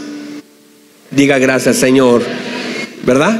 Diga 1.12 1.38
gracias, 1.38 1.78
Señor. 1.78 2.22
¿Verdad? 3.04 3.40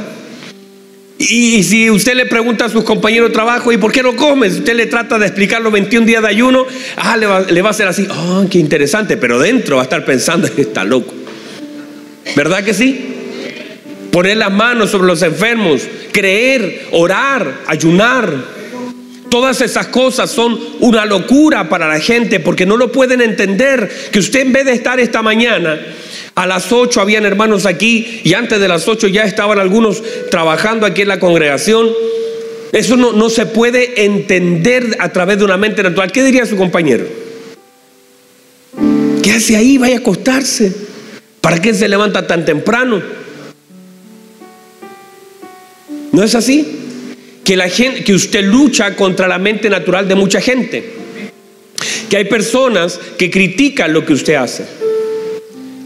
Y, 1.18 1.62
si 1.62 1.90
usted 1.90 2.14
le 2.14 2.26
pregunta 2.26 2.66
a 2.66 2.68
sus 2.68 2.84
compañeros 2.84 3.30
de 3.30 3.34
trabajo, 3.34 3.72
¿y 3.72 3.78
por 3.78 3.90
qué 3.90 4.02
no 4.02 4.14
comes? 4.16 4.54
Usted 4.54 4.74
le 4.74 4.86
trata 4.86 5.18
de 5.18 5.26
explicar 5.26 5.62
los 5.62 5.72
21 5.72 6.06
días 6.06 6.22
de 6.22 6.28
ayuno, 6.28 6.66
ah, 6.96 7.16
le 7.16 7.26
va, 7.26 7.68
a 7.68 7.70
hacer 7.70 7.88
así, 7.88 8.06
oh, 8.10 8.46
qué 8.50 8.58
interesante, 8.58 9.16
pero 9.16 9.38
dentro 9.38 9.76
va 9.76 9.82
a 9.82 9.84
estar 9.84 10.04
pensando, 10.04 10.46
está 10.56 10.84
loco. 10.84 11.14
¿Verdad 12.34 12.64
que 12.64 12.74
sí? 12.74 13.14
Poner 14.10 14.36
las 14.36 14.52
manos 14.52 14.90
sobre 14.90 15.06
los 15.06 15.22
enfermos, 15.22 15.82
creer, 16.12 16.86
orar, 16.92 17.62
ayunar. 17.66 18.55
Todas 19.30 19.60
esas 19.60 19.88
cosas 19.88 20.30
son 20.30 20.58
una 20.80 21.04
locura 21.04 21.68
para 21.68 21.88
la 21.88 22.00
gente 22.00 22.40
porque 22.40 22.66
no 22.66 22.76
lo 22.76 22.92
pueden 22.92 23.20
entender. 23.20 23.90
Que 24.10 24.18
usted 24.18 24.40
en 24.40 24.52
vez 24.52 24.64
de 24.64 24.72
estar 24.72 25.00
esta 25.00 25.22
mañana 25.22 25.78
a 26.34 26.46
las 26.46 26.70
8 26.70 27.00
habían 27.00 27.24
hermanos 27.24 27.66
aquí 27.66 28.20
y 28.24 28.34
antes 28.34 28.60
de 28.60 28.68
las 28.68 28.86
8 28.86 29.08
ya 29.08 29.24
estaban 29.24 29.58
algunos 29.58 30.02
trabajando 30.30 30.86
aquí 30.86 31.02
en 31.02 31.08
la 31.08 31.18
congregación. 31.18 31.88
Eso 32.72 32.96
no, 32.96 33.12
no 33.12 33.30
se 33.30 33.46
puede 33.46 34.04
entender 34.04 34.96
a 35.00 35.08
través 35.10 35.38
de 35.38 35.44
una 35.44 35.56
mente 35.56 35.82
natural. 35.82 36.12
¿Qué 36.12 36.22
diría 36.22 36.46
su 36.46 36.56
compañero? 36.56 37.06
¿Qué 39.22 39.32
hace 39.32 39.56
ahí? 39.56 39.78
Vaya 39.78 39.96
a 39.96 39.98
acostarse. 39.98 40.72
¿Para 41.40 41.60
qué 41.60 41.74
se 41.74 41.88
levanta 41.88 42.26
tan 42.26 42.44
temprano? 42.44 43.02
¿No 46.12 46.22
es 46.22 46.34
así? 46.34 46.85
Que 47.46 47.56
la 47.56 47.68
gente, 47.68 48.02
que 48.02 48.12
usted 48.12 48.44
lucha 48.44 48.96
contra 48.96 49.28
la 49.28 49.38
mente 49.38 49.70
natural 49.70 50.08
de 50.08 50.16
mucha 50.16 50.40
gente. 50.40 50.84
Que 52.10 52.16
hay 52.16 52.24
personas 52.24 52.98
que 53.16 53.30
critican 53.30 53.92
lo 53.92 54.04
que 54.04 54.14
usted 54.14 54.34
hace. 54.34 54.66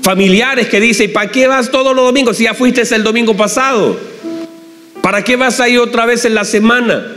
Familiares 0.02 0.68
que 0.68 0.80
dicen, 0.80 1.12
¿para 1.12 1.30
qué 1.30 1.46
vas 1.46 1.70
todos 1.70 1.94
los 1.94 2.02
domingos 2.02 2.38
si 2.38 2.44
ya 2.44 2.54
fuiste 2.54 2.82
el 2.94 3.02
domingo 3.02 3.36
pasado? 3.36 4.00
¿Para 5.02 5.22
qué 5.22 5.36
vas 5.36 5.60
a 5.60 5.68
ir 5.68 5.78
otra 5.78 6.06
vez 6.06 6.24
en 6.24 6.34
la 6.34 6.46
semana? 6.46 7.16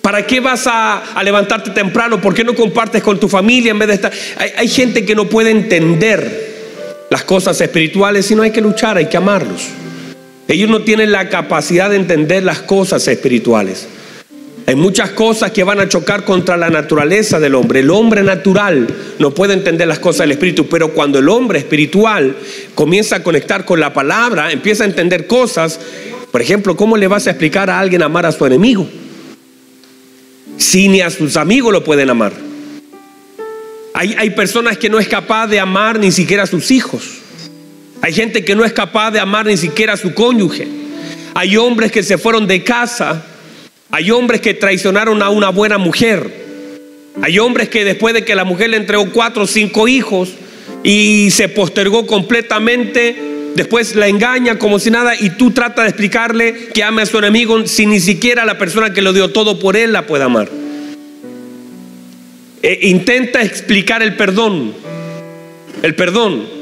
¿Para 0.00 0.24
qué 0.24 0.38
vas 0.38 0.68
a, 0.68 1.02
levantarte 1.24 1.70
temprano? 1.70 2.20
¿Por 2.20 2.34
qué 2.34 2.44
no 2.44 2.54
compartes 2.54 3.02
con 3.02 3.18
tu 3.18 3.28
familia 3.28 3.72
en 3.72 3.80
vez 3.80 3.88
de 3.88 3.94
estar? 3.94 4.12
Hay, 4.36 4.52
hay 4.56 4.68
gente 4.68 5.04
que 5.04 5.16
no 5.16 5.28
puede 5.28 5.50
entender 5.50 7.06
las 7.10 7.24
cosas 7.24 7.60
espirituales 7.60 8.30
y 8.30 8.36
no 8.36 8.42
hay 8.42 8.52
que 8.52 8.60
luchar, 8.60 8.96
hay 8.96 9.06
que 9.06 9.16
amarlos. 9.16 9.66
Ellos 10.48 10.70
no 10.70 10.80
tienen 10.80 11.12
la 11.12 11.28
capacidad 11.28 11.90
de 11.90 11.96
entender 11.96 12.42
las 12.42 12.60
cosas 12.60 13.06
espirituales. 13.06 13.86
Hay 14.66 14.74
muchas 14.74 15.10
cosas 15.10 15.50
que 15.50 15.62
van 15.62 15.78
a 15.78 15.88
chocar 15.88 16.24
contra 16.24 16.56
la 16.56 16.70
naturaleza 16.70 17.38
del 17.38 17.54
hombre. 17.54 17.80
El 17.80 17.90
hombre 17.90 18.22
natural 18.22 18.86
no 19.18 19.32
puede 19.32 19.52
entender 19.52 19.86
las 19.86 19.98
cosas 19.98 20.20
del 20.20 20.32
espíritu, 20.32 20.66
pero 20.66 20.92
cuando 20.92 21.18
el 21.18 21.28
hombre 21.28 21.58
espiritual 21.58 22.34
comienza 22.74 23.16
a 23.16 23.22
conectar 23.22 23.66
con 23.66 23.78
la 23.78 23.92
palabra, 23.92 24.50
empieza 24.50 24.84
a 24.84 24.86
entender 24.86 25.26
cosas. 25.26 25.78
Por 26.30 26.40
ejemplo, 26.40 26.76
¿cómo 26.76 26.96
le 26.96 27.08
vas 27.08 27.26
a 27.26 27.30
explicar 27.30 27.68
a 27.68 27.78
alguien 27.78 28.02
amar 28.02 28.24
a 28.24 28.32
su 28.32 28.44
enemigo? 28.44 28.88
Si 30.56 30.88
ni 30.88 31.02
a 31.02 31.10
sus 31.10 31.36
amigos 31.36 31.72
lo 31.72 31.84
pueden 31.84 32.08
amar. 32.08 32.32
Hay, 33.92 34.14
hay 34.18 34.30
personas 34.30 34.78
que 34.78 34.88
no 34.88 34.98
es 34.98 35.08
capaz 35.08 35.46
de 35.46 35.60
amar 35.60 35.98
ni 35.98 36.10
siquiera 36.10 36.42
a 36.44 36.46
sus 36.46 36.70
hijos. 36.70 37.17
Hay 38.02 38.12
gente 38.12 38.44
que 38.44 38.54
no 38.54 38.64
es 38.64 38.72
capaz 38.72 39.10
de 39.10 39.20
amar 39.20 39.46
ni 39.46 39.56
siquiera 39.56 39.94
a 39.94 39.96
su 39.96 40.14
cónyuge. 40.14 40.68
Hay 41.34 41.56
hombres 41.56 41.92
que 41.92 42.02
se 42.02 42.18
fueron 42.18 42.46
de 42.46 42.64
casa 42.64 43.24
hay 43.90 44.10
hombres 44.10 44.40
que 44.42 44.52
traicionaron 44.54 45.22
a 45.22 45.30
una 45.30 45.48
buena 45.48 45.78
mujer. 45.78 46.30
Hay 47.22 47.38
hombres 47.38 47.68
que 47.68 47.84
después 47.84 48.12
de 48.14 48.22
que 48.22 48.34
la 48.34 48.44
mujer 48.44 48.70
le 48.70 48.76
entregó 48.76 49.10
cuatro 49.12 49.44
o 49.44 49.46
cinco 49.46 49.88
hijos 49.88 50.30
y 50.84 51.30
se 51.30 51.48
postergó 51.48 52.06
completamente, 52.06 53.16
después 53.54 53.96
la 53.96 54.06
engaña 54.06 54.58
como 54.58 54.78
si 54.78 54.90
nada 54.90 55.14
y 55.18 55.30
tú 55.30 55.52
tratas 55.52 55.86
de 55.86 55.88
explicarle 55.88 56.68
que 56.74 56.84
ame 56.84 57.02
a 57.02 57.06
su 57.06 57.18
enemigo 57.18 57.66
si 57.66 57.86
ni 57.86 57.98
siquiera 57.98 58.44
la 58.44 58.58
persona 58.58 58.92
que 58.92 59.00
lo 59.00 59.14
dio 59.14 59.30
todo 59.30 59.58
por 59.58 59.76
él 59.76 59.92
la 59.92 60.06
puede 60.06 60.24
amar. 60.24 60.50
E 62.62 62.88
intenta 62.88 63.42
explicar 63.42 64.02
el 64.02 64.16
perdón. 64.16 64.74
El 65.82 65.94
perdón. 65.94 66.57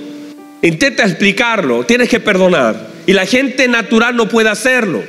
Intenta 0.66 1.04
explicarlo. 1.04 1.84
Tienes 1.84 2.08
que 2.08 2.20
perdonar. 2.20 2.88
Y 3.06 3.12
la 3.12 3.24
gente 3.24 3.68
natural 3.68 4.16
no 4.16 4.28
puede 4.28 4.48
hacerlo. 4.48 5.02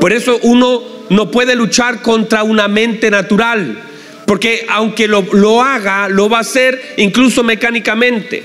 Por 0.00 0.12
eso 0.12 0.38
uno 0.42 0.82
no 1.10 1.30
puede 1.30 1.56
luchar 1.56 2.02
contra 2.02 2.42
una 2.42 2.68
mente 2.68 3.10
natural, 3.10 3.78
porque 4.26 4.66
aunque 4.68 5.08
lo, 5.08 5.62
haga, 5.62 6.08
lo 6.08 6.28
va 6.28 6.38
a 6.38 6.42
hacer 6.42 6.94
incluso 6.96 7.42
mecánicamente. 7.42 8.42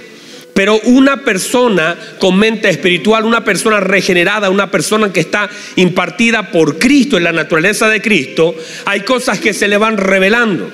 Pero 0.54 0.80
una 0.84 1.18
persona 1.18 1.96
con 2.20 2.38
mente 2.38 2.70
espiritual, 2.70 3.24
una 3.24 3.44
persona 3.44 3.80
regenerada, 3.80 4.50
una 4.50 4.70
persona 4.70 5.14
que 5.14 5.22
está 5.22 5.50
impartida 5.76 6.52
por 6.52 6.78
Cristo 6.78 7.18
en 7.18 7.24
la 7.24 7.32
naturaleza 7.32 7.88
de 7.88 8.02
Cristo, 8.02 8.56
hay 8.86 9.02
cosas 9.02 9.40
que 9.40 9.54
se 9.54 9.68
le 9.68 9.78
van 9.78 9.98
revelando, 9.98 10.70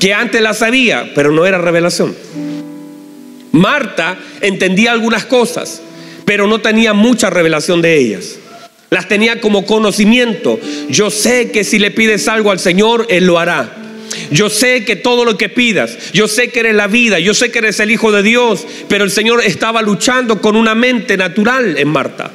que 0.00 0.12
antes 0.12 0.42
las 0.42 0.58
sabía, 0.58 1.12
pero 1.14 1.30
no 1.30 1.46
era 1.46 1.58
revelación. 1.58 2.14
Marta 3.54 4.18
entendía 4.40 4.90
algunas 4.90 5.24
cosas, 5.24 5.80
pero 6.24 6.48
no 6.48 6.60
tenía 6.60 6.92
mucha 6.92 7.30
revelación 7.30 7.80
de 7.82 7.96
ellas. 7.96 8.36
Las 8.90 9.06
tenía 9.06 9.40
como 9.40 9.64
conocimiento. 9.64 10.58
Yo 10.88 11.08
sé 11.10 11.52
que 11.52 11.62
si 11.62 11.78
le 11.78 11.92
pides 11.92 12.26
algo 12.26 12.50
al 12.50 12.58
Señor, 12.58 13.06
Él 13.10 13.26
lo 13.26 13.38
hará. 13.38 13.72
Yo 14.32 14.50
sé 14.50 14.84
que 14.84 14.96
todo 14.96 15.24
lo 15.24 15.38
que 15.38 15.48
pidas, 15.48 16.12
yo 16.12 16.26
sé 16.26 16.48
que 16.50 16.60
eres 16.60 16.74
la 16.74 16.88
vida, 16.88 17.20
yo 17.20 17.32
sé 17.32 17.50
que 17.50 17.60
eres 17.60 17.78
el 17.78 17.90
Hijo 17.92 18.10
de 18.10 18.22
Dios, 18.22 18.66
pero 18.88 19.04
el 19.04 19.10
Señor 19.10 19.40
estaba 19.44 19.82
luchando 19.82 20.40
con 20.40 20.56
una 20.56 20.74
mente 20.74 21.16
natural 21.16 21.78
en 21.78 21.88
Marta. 21.88 22.32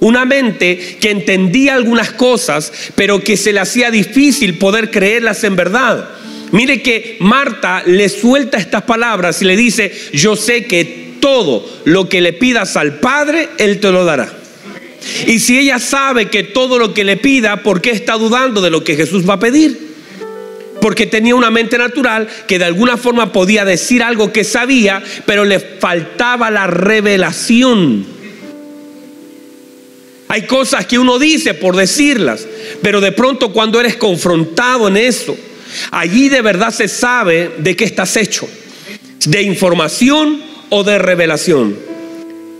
Una 0.00 0.26
mente 0.26 0.98
que 1.00 1.10
entendía 1.10 1.74
algunas 1.74 2.12
cosas, 2.12 2.72
pero 2.94 3.20
que 3.20 3.38
se 3.38 3.54
le 3.54 3.60
hacía 3.60 3.90
difícil 3.90 4.58
poder 4.58 4.90
creerlas 4.90 5.44
en 5.44 5.56
verdad. 5.56 6.08
Mire 6.52 6.82
que 6.82 7.16
Marta 7.20 7.82
le 7.84 8.08
suelta 8.08 8.58
estas 8.58 8.82
palabras 8.82 9.42
y 9.42 9.44
le 9.44 9.56
dice, 9.56 9.92
yo 10.12 10.36
sé 10.36 10.64
que 10.64 11.16
todo 11.20 11.64
lo 11.84 12.08
que 12.08 12.20
le 12.20 12.32
pidas 12.32 12.76
al 12.76 13.00
Padre, 13.00 13.48
Él 13.58 13.80
te 13.80 13.90
lo 13.90 14.04
dará. 14.04 14.32
Y 15.26 15.38
si 15.38 15.58
ella 15.58 15.78
sabe 15.78 16.28
que 16.28 16.42
todo 16.42 16.78
lo 16.78 16.94
que 16.94 17.04
le 17.04 17.16
pida, 17.16 17.62
¿por 17.62 17.80
qué 17.80 17.90
está 17.90 18.14
dudando 18.14 18.60
de 18.60 18.70
lo 18.70 18.82
que 18.82 18.96
Jesús 18.96 19.28
va 19.28 19.34
a 19.34 19.40
pedir? 19.40 19.88
Porque 20.80 21.06
tenía 21.06 21.34
una 21.34 21.50
mente 21.50 21.76
natural 21.76 22.28
que 22.46 22.58
de 22.58 22.64
alguna 22.64 22.96
forma 22.96 23.32
podía 23.32 23.64
decir 23.64 24.02
algo 24.02 24.32
que 24.32 24.44
sabía, 24.44 25.02
pero 25.26 25.44
le 25.44 25.58
faltaba 25.58 26.50
la 26.50 26.66
revelación. 26.66 28.06
Hay 30.28 30.42
cosas 30.42 30.86
que 30.86 30.98
uno 30.98 31.18
dice 31.18 31.54
por 31.54 31.74
decirlas, 31.74 32.46
pero 32.82 33.00
de 33.00 33.12
pronto 33.12 33.52
cuando 33.52 33.80
eres 33.80 33.96
confrontado 33.96 34.88
en 34.88 34.98
eso, 34.98 35.36
allí 35.90 36.28
de 36.28 36.42
verdad 36.42 36.70
se 36.70 36.88
sabe 36.88 37.52
de 37.58 37.76
qué 37.76 37.84
estás 37.84 38.16
hecho, 38.16 38.48
de 39.26 39.42
información 39.42 40.42
o 40.70 40.84
de 40.84 40.98
revelación. 40.98 41.76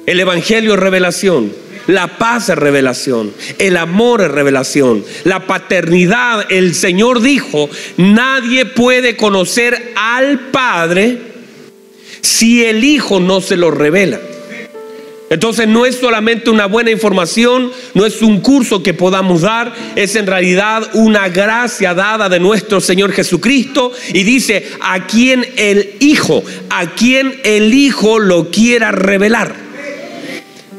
El 0.07 0.21
Evangelio 0.21 0.75
es 0.75 0.81
revelación. 0.81 1.53
La 1.89 2.19
paz 2.19 2.51
es 2.51 2.57
revelación. 2.57 3.33
El 3.59 3.79
amor 3.79 4.21
es 4.21 4.31
revelación. 4.31 5.05
La 5.25 5.47
paternidad, 5.47 6.47
el 6.51 6.75
Señor 6.75 7.23
dijo, 7.23 7.71
nadie 7.97 8.67
puede 8.67 9.17
conocer 9.17 9.95
al 9.97 10.51
Padre 10.51 11.19
si 12.21 12.65
el 12.65 12.85
Hijo 12.85 13.21
no 13.21 13.41
se 13.41 13.57
lo 13.57 13.71
revela. 13.71 14.21
Entonces 15.31 15.69
no 15.69 15.85
es 15.85 15.97
solamente 15.97 16.49
una 16.49 16.67
buena 16.67 16.91
información, 16.91 17.71
no 17.93 18.07
es 18.07 18.23
un 18.23 18.41
curso 18.41 18.83
que 18.83 18.95
podamos 18.95 19.43
dar, 19.43 19.75
es 19.95 20.17
en 20.17 20.27
realidad 20.27 20.89
una 20.95 21.29
gracia 21.29 21.93
dada 21.93 22.31
de 22.31 22.41
nuestro 22.41 22.81
Señor 22.81 23.13
Jesucristo 23.13 23.93
y 24.13 24.23
dice 24.23 24.67
a 24.81 25.07
quien 25.07 25.47
el 25.57 25.97
Hijo, 26.01 26.43
a 26.71 26.87
quien 26.87 27.41
el 27.45 27.75
Hijo 27.75 28.19
lo 28.19 28.51
quiera 28.51 28.91
revelar. 28.91 29.55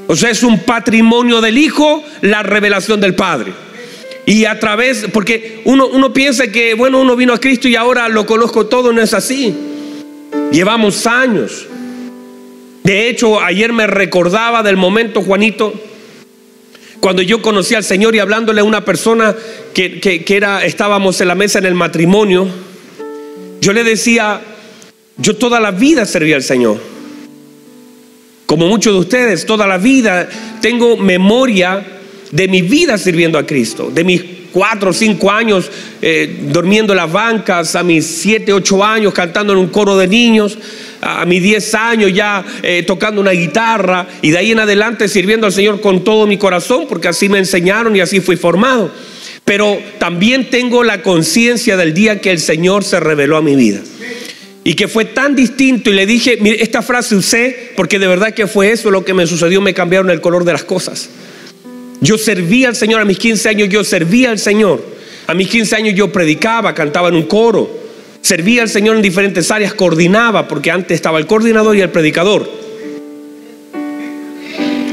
O 0.08 0.16
sea, 0.16 0.32
es 0.32 0.42
un 0.42 0.64
patrimonio 0.64 1.42
del 1.42 1.60
Hijo, 1.60 2.04
la 2.22 2.42
revelación 2.42 3.00
del 3.00 3.14
Padre. 3.14 3.54
Y 4.26 4.46
a 4.46 4.60
través, 4.60 5.06
porque 5.14 5.62
uno, 5.66 5.88
uno 5.88 6.12
piensa 6.12 6.48
que, 6.48 6.74
bueno, 6.74 7.00
uno 7.00 7.16
vino 7.16 7.34
a 7.34 7.40
Cristo 7.40 7.68
y 7.68 7.76
ahora 7.76 8.10
lo 8.10 8.26
conozco 8.26 8.66
todo, 8.66 8.92
no 8.92 9.02
es 9.02 9.14
así. 9.14 9.54
Llevamos 10.52 11.06
años. 11.06 11.69
De 12.84 13.10
hecho, 13.10 13.42
ayer 13.42 13.74
me 13.74 13.88
recordaba 13.88 14.64
del 14.64 14.78
momento, 14.78 15.22
Juanito, 15.22 15.74
cuando 17.00 17.22
yo 17.22 17.42
conocí 17.42 17.76
al 17.76 17.84
Señor 17.84 18.16
y 18.16 18.20
hablándole 18.20 18.62
a 18.62 18.64
una 18.64 18.84
persona 18.84 19.36
que, 19.74 20.00
que, 20.00 20.26
era, 20.36 20.66
estábamos 20.66 21.22
en 21.22 21.28
la 21.28 21.36
mesa 21.36 21.60
en 21.60 21.66
el 21.66 21.76
matrimonio, 21.76 22.48
yo 23.62 23.74
le 23.74 23.84
decía, 23.84 24.42
yo 25.18 25.36
toda 25.36 25.60
la 25.60 25.72
vida 25.72 26.06
serví 26.06 26.34
al 26.34 26.44
Señor. 26.44 26.80
Como 28.46 28.68
muchos 28.68 28.94
de 28.94 29.00
ustedes, 29.00 29.46
toda 29.46 29.68
la 29.68 29.78
vida 29.78 30.28
tengo 30.62 30.98
memoria 30.98 31.86
de 32.32 32.48
mi 32.48 32.62
vida 32.62 32.98
sirviendo 32.98 33.38
a 33.38 33.46
Cristo, 33.46 33.92
de 33.94 34.04
mis 34.04 34.39
cuatro 34.52 34.92
o 34.92 34.94
cinco 34.94 35.32
años 35.32 35.70
eh, 36.02 36.40
durmiendo 36.52 36.94
en 36.94 36.98
las 36.98 37.12
bancas, 37.12 37.76
a 37.76 37.84
mis 37.84 38.06
siete, 38.06 38.54
ocho 38.54 38.84
años 38.84 39.14
cantando 39.14 39.54
en 39.54 39.60
un 39.60 39.68
coro 39.68 39.98
de 39.98 40.08
niños, 40.08 40.58
a 41.02 41.26
mis 41.26 41.42
diez 41.42 41.74
años 41.76 42.14
ya 42.14 42.44
eh, 42.62 42.84
tocando 42.86 43.22
una 43.22 43.32
guitarra 43.32 44.08
y 44.22 44.32
de 44.32 44.38
ahí 44.38 44.52
en 44.52 44.60
adelante 44.60 45.08
sirviendo 45.08 45.48
al 45.48 45.54
Señor 45.54 45.82
con 45.82 46.04
todo 46.04 46.28
mi 46.28 46.38
corazón, 46.38 46.86
porque 46.88 47.08
así 47.08 47.30
me 47.30 47.38
enseñaron 47.38 47.96
y 47.96 48.02
así 48.02 48.20
fui 48.20 48.36
formado. 48.36 48.92
Pero 49.46 49.80
también 49.98 50.50
tengo 50.50 50.84
la 50.84 51.02
conciencia 51.02 51.78
del 51.78 51.94
día 51.94 52.22
que 52.22 52.32
el 52.32 52.40
Señor 52.40 52.84
se 52.84 53.00
reveló 53.00 53.38
a 53.38 53.42
mi 53.42 53.56
vida. 53.56 53.80
Y 54.64 54.76
que 54.76 54.88
fue 54.88 55.06
tan 55.06 55.36
distinto 55.36 55.90
y 55.90 55.94
le 55.94 56.06
dije, 56.06 56.38
mire, 56.42 56.62
esta 56.62 56.82
frase 56.82 57.16
usé 57.16 57.72
porque 57.76 57.98
de 57.98 58.08
verdad 58.08 58.34
que 58.34 58.46
fue 58.46 58.72
eso 58.72 58.92
lo 58.92 59.06
que 59.06 59.14
me 59.14 59.26
sucedió, 59.26 59.62
me 59.62 59.74
cambiaron 59.74 60.12
el 60.12 60.22
color 60.22 60.44
de 60.44 60.52
las 60.52 60.64
cosas. 60.64 61.10
Yo 62.02 62.18
servía 62.18 62.70
al 62.70 62.76
Señor, 62.76 63.02
a 63.02 63.06
mis 63.06 63.20
15 63.20 63.50
años 63.50 63.70
yo 63.70 63.84
servía 63.84 64.32
al 64.32 64.40
Señor. 64.40 64.84
A 65.28 65.34
mis 65.34 65.48
15 65.50 65.76
años 65.76 65.96
yo 65.96 66.12
predicaba, 66.12 66.74
cantaba 66.74 67.10
en 67.10 67.16
un 67.16 67.24
coro. 67.24 67.70
Servía 68.22 68.62
al 68.62 68.70
Señor 68.70 68.96
en 68.96 69.02
diferentes 69.02 69.52
áreas, 69.52 69.74
coordinaba, 69.74 70.48
porque 70.48 70.72
antes 70.72 70.96
estaba 70.96 71.20
el 71.20 71.28
coordinador 71.28 71.76
y 71.76 71.82
el 71.82 71.90
predicador. 71.90 72.50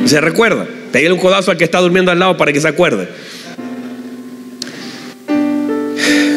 ¿Se 0.04 0.20
recuerda? 0.20 0.66
Te 0.92 1.10
un 1.12 1.18
codazo 1.18 1.50
al 1.50 1.56
que 1.56 1.64
está 1.64 1.80
durmiendo 1.80 2.10
al 2.10 2.18
lado 2.18 2.36
para 2.36 2.52
que 2.52 2.60
se 2.60 2.68
acuerde. 2.68 3.08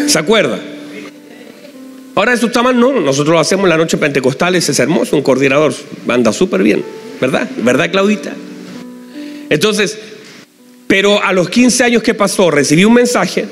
¿Se 0.07 0.17
acuerda? 0.17 0.59
Ahora 2.15 2.33
eso 2.33 2.47
está 2.47 2.63
mal, 2.63 2.77
no. 2.77 2.91
Nosotros 2.99 3.33
lo 3.33 3.39
hacemos 3.39 3.65
en 3.65 3.69
la 3.69 3.77
noche 3.77 3.97
pentecostal, 3.97 4.55
ese 4.55 4.71
es 4.71 4.79
hermoso, 4.79 5.15
un 5.15 5.21
coordinador. 5.21 5.73
Anda 6.07 6.33
súper 6.33 6.63
bien, 6.63 6.83
¿verdad? 7.21 7.47
¿Verdad, 7.57 7.91
Claudita? 7.91 8.33
Entonces, 9.49 9.97
pero 10.89 11.23
a 11.23 11.33
los 11.33 11.51
15 11.51 11.83
años 11.83 12.01
que 12.01 12.15
pasó, 12.15 12.49
recibí 12.49 12.83
un 12.83 12.95
mensaje, 12.95 13.45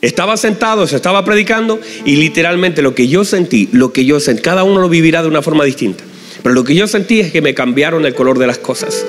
estaba 0.00 0.36
sentado, 0.36 0.86
se 0.86 0.94
estaba 0.94 1.24
predicando 1.24 1.80
y 2.04 2.14
literalmente 2.14 2.82
lo 2.82 2.94
que 2.94 3.08
yo 3.08 3.24
sentí, 3.24 3.68
lo 3.72 3.92
que 3.92 4.04
yo 4.04 4.20
sentí, 4.20 4.42
cada 4.42 4.62
uno 4.62 4.80
lo 4.80 4.88
vivirá 4.88 5.22
de 5.22 5.28
una 5.28 5.42
forma 5.42 5.64
distinta, 5.64 6.04
pero 6.40 6.54
lo 6.54 6.62
que 6.62 6.76
yo 6.76 6.86
sentí 6.86 7.18
es 7.18 7.32
que 7.32 7.42
me 7.42 7.52
cambiaron 7.52 8.06
el 8.06 8.14
color 8.14 8.38
de 8.38 8.46
las 8.46 8.58
cosas. 8.58 9.04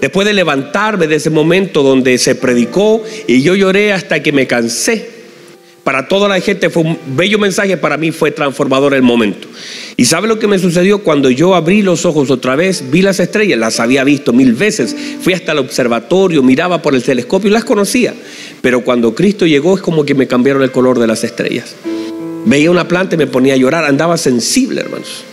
Después 0.00 0.28
de 0.28 0.32
levantarme 0.32 1.08
de 1.08 1.16
ese 1.16 1.30
momento 1.30 1.82
donde 1.82 2.18
se 2.18 2.36
predicó 2.36 3.02
y 3.26 3.42
yo 3.42 3.56
lloré 3.56 3.92
hasta 3.92 4.22
que 4.22 4.30
me 4.30 4.46
cansé, 4.46 5.21
para 5.84 6.06
toda 6.06 6.28
la 6.28 6.40
gente 6.40 6.70
fue 6.70 6.82
un 6.82 6.98
bello 7.16 7.38
mensaje, 7.38 7.76
para 7.76 7.96
mí 7.96 8.12
fue 8.12 8.30
transformador 8.30 8.94
el 8.94 9.02
momento. 9.02 9.48
¿Y 9.96 10.04
sabe 10.04 10.28
lo 10.28 10.38
que 10.38 10.46
me 10.46 10.58
sucedió 10.58 11.02
cuando 11.02 11.28
yo 11.28 11.54
abrí 11.54 11.82
los 11.82 12.06
ojos 12.06 12.30
otra 12.30 12.54
vez? 12.54 12.90
Vi 12.90 13.02
las 13.02 13.18
estrellas, 13.18 13.58
las 13.58 13.80
había 13.80 14.04
visto 14.04 14.32
mil 14.32 14.54
veces, 14.54 14.94
fui 15.20 15.32
hasta 15.32 15.52
el 15.52 15.58
observatorio, 15.58 16.42
miraba 16.42 16.82
por 16.82 16.94
el 16.94 17.02
telescopio 17.02 17.50
y 17.50 17.52
las 17.52 17.64
conocía. 17.64 18.14
Pero 18.60 18.82
cuando 18.84 19.14
Cristo 19.14 19.44
llegó 19.44 19.74
es 19.74 19.82
como 19.82 20.04
que 20.04 20.14
me 20.14 20.28
cambiaron 20.28 20.62
el 20.62 20.70
color 20.70 21.00
de 21.00 21.08
las 21.08 21.24
estrellas. 21.24 21.74
Veía 22.44 22.70
una 22.70 22.86
planta 22.86 23.16
y 23.16 23.18
me 23.18 23.26
ponía 23.26 23.54
a 23.54 23.56
llorar, 23.56 23.84
andaba 23.84 24.16
sensible, 24.16 24.82
hermanos. 24.82 25.24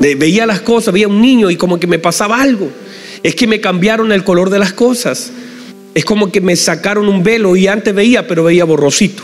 Veía 0.00 0.46
las 0.46 0.60
cosas, 0.60 0.92
veía 0.92 1.08
un 1.08 1.20
niño 1.20 1.50
y 1.50 1.56
como 1.56 1.78
que 1.78 1.86
me 1.86 1.98
pasaba 1.98 2.40
algo. 2.40 2.70
Es 3.22 3.34
que 3.34 3.46
me 3.46 3.60
cambiaron 3.60 4.12
el 4.12 4.24
color 4.24 4.50
de 4.50 4.58
las 4.58 4.72
cosas. 4.72 5.32
Es 5.94 6.04
como 6.04 6.32
que 6.32 6.40
me 6.40 6.56
sacaron 6.56 7.08
un 7.08 7.22
velo 7.22 7.56
y 7.56 7.68
antes 7.68 7.94
veía, 7.94 8.26
pero 8.26 8.44
veía 8.44 8.64
borrosito. 8.64 9.22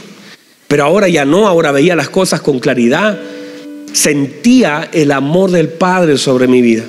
Pero 0.68 0.84
ahora 0.84 1.08
ya 1.08 1.24
no, 1.24 1.48
ahora 1.48 1.72
veía 1.72 1.96
las 1.96 2.08
cosas 2.08 2.40
con 2.40 2.60
claridad. 2.60 3.18
Sentía 3.92 4.88
el 4.92 5.10
amor 5.10 5.50
del 5.50 5.68
Padre 5.68 6.16
sobre 6.16 6.46
mi 6.46 6.62
vida. 6.62 6.84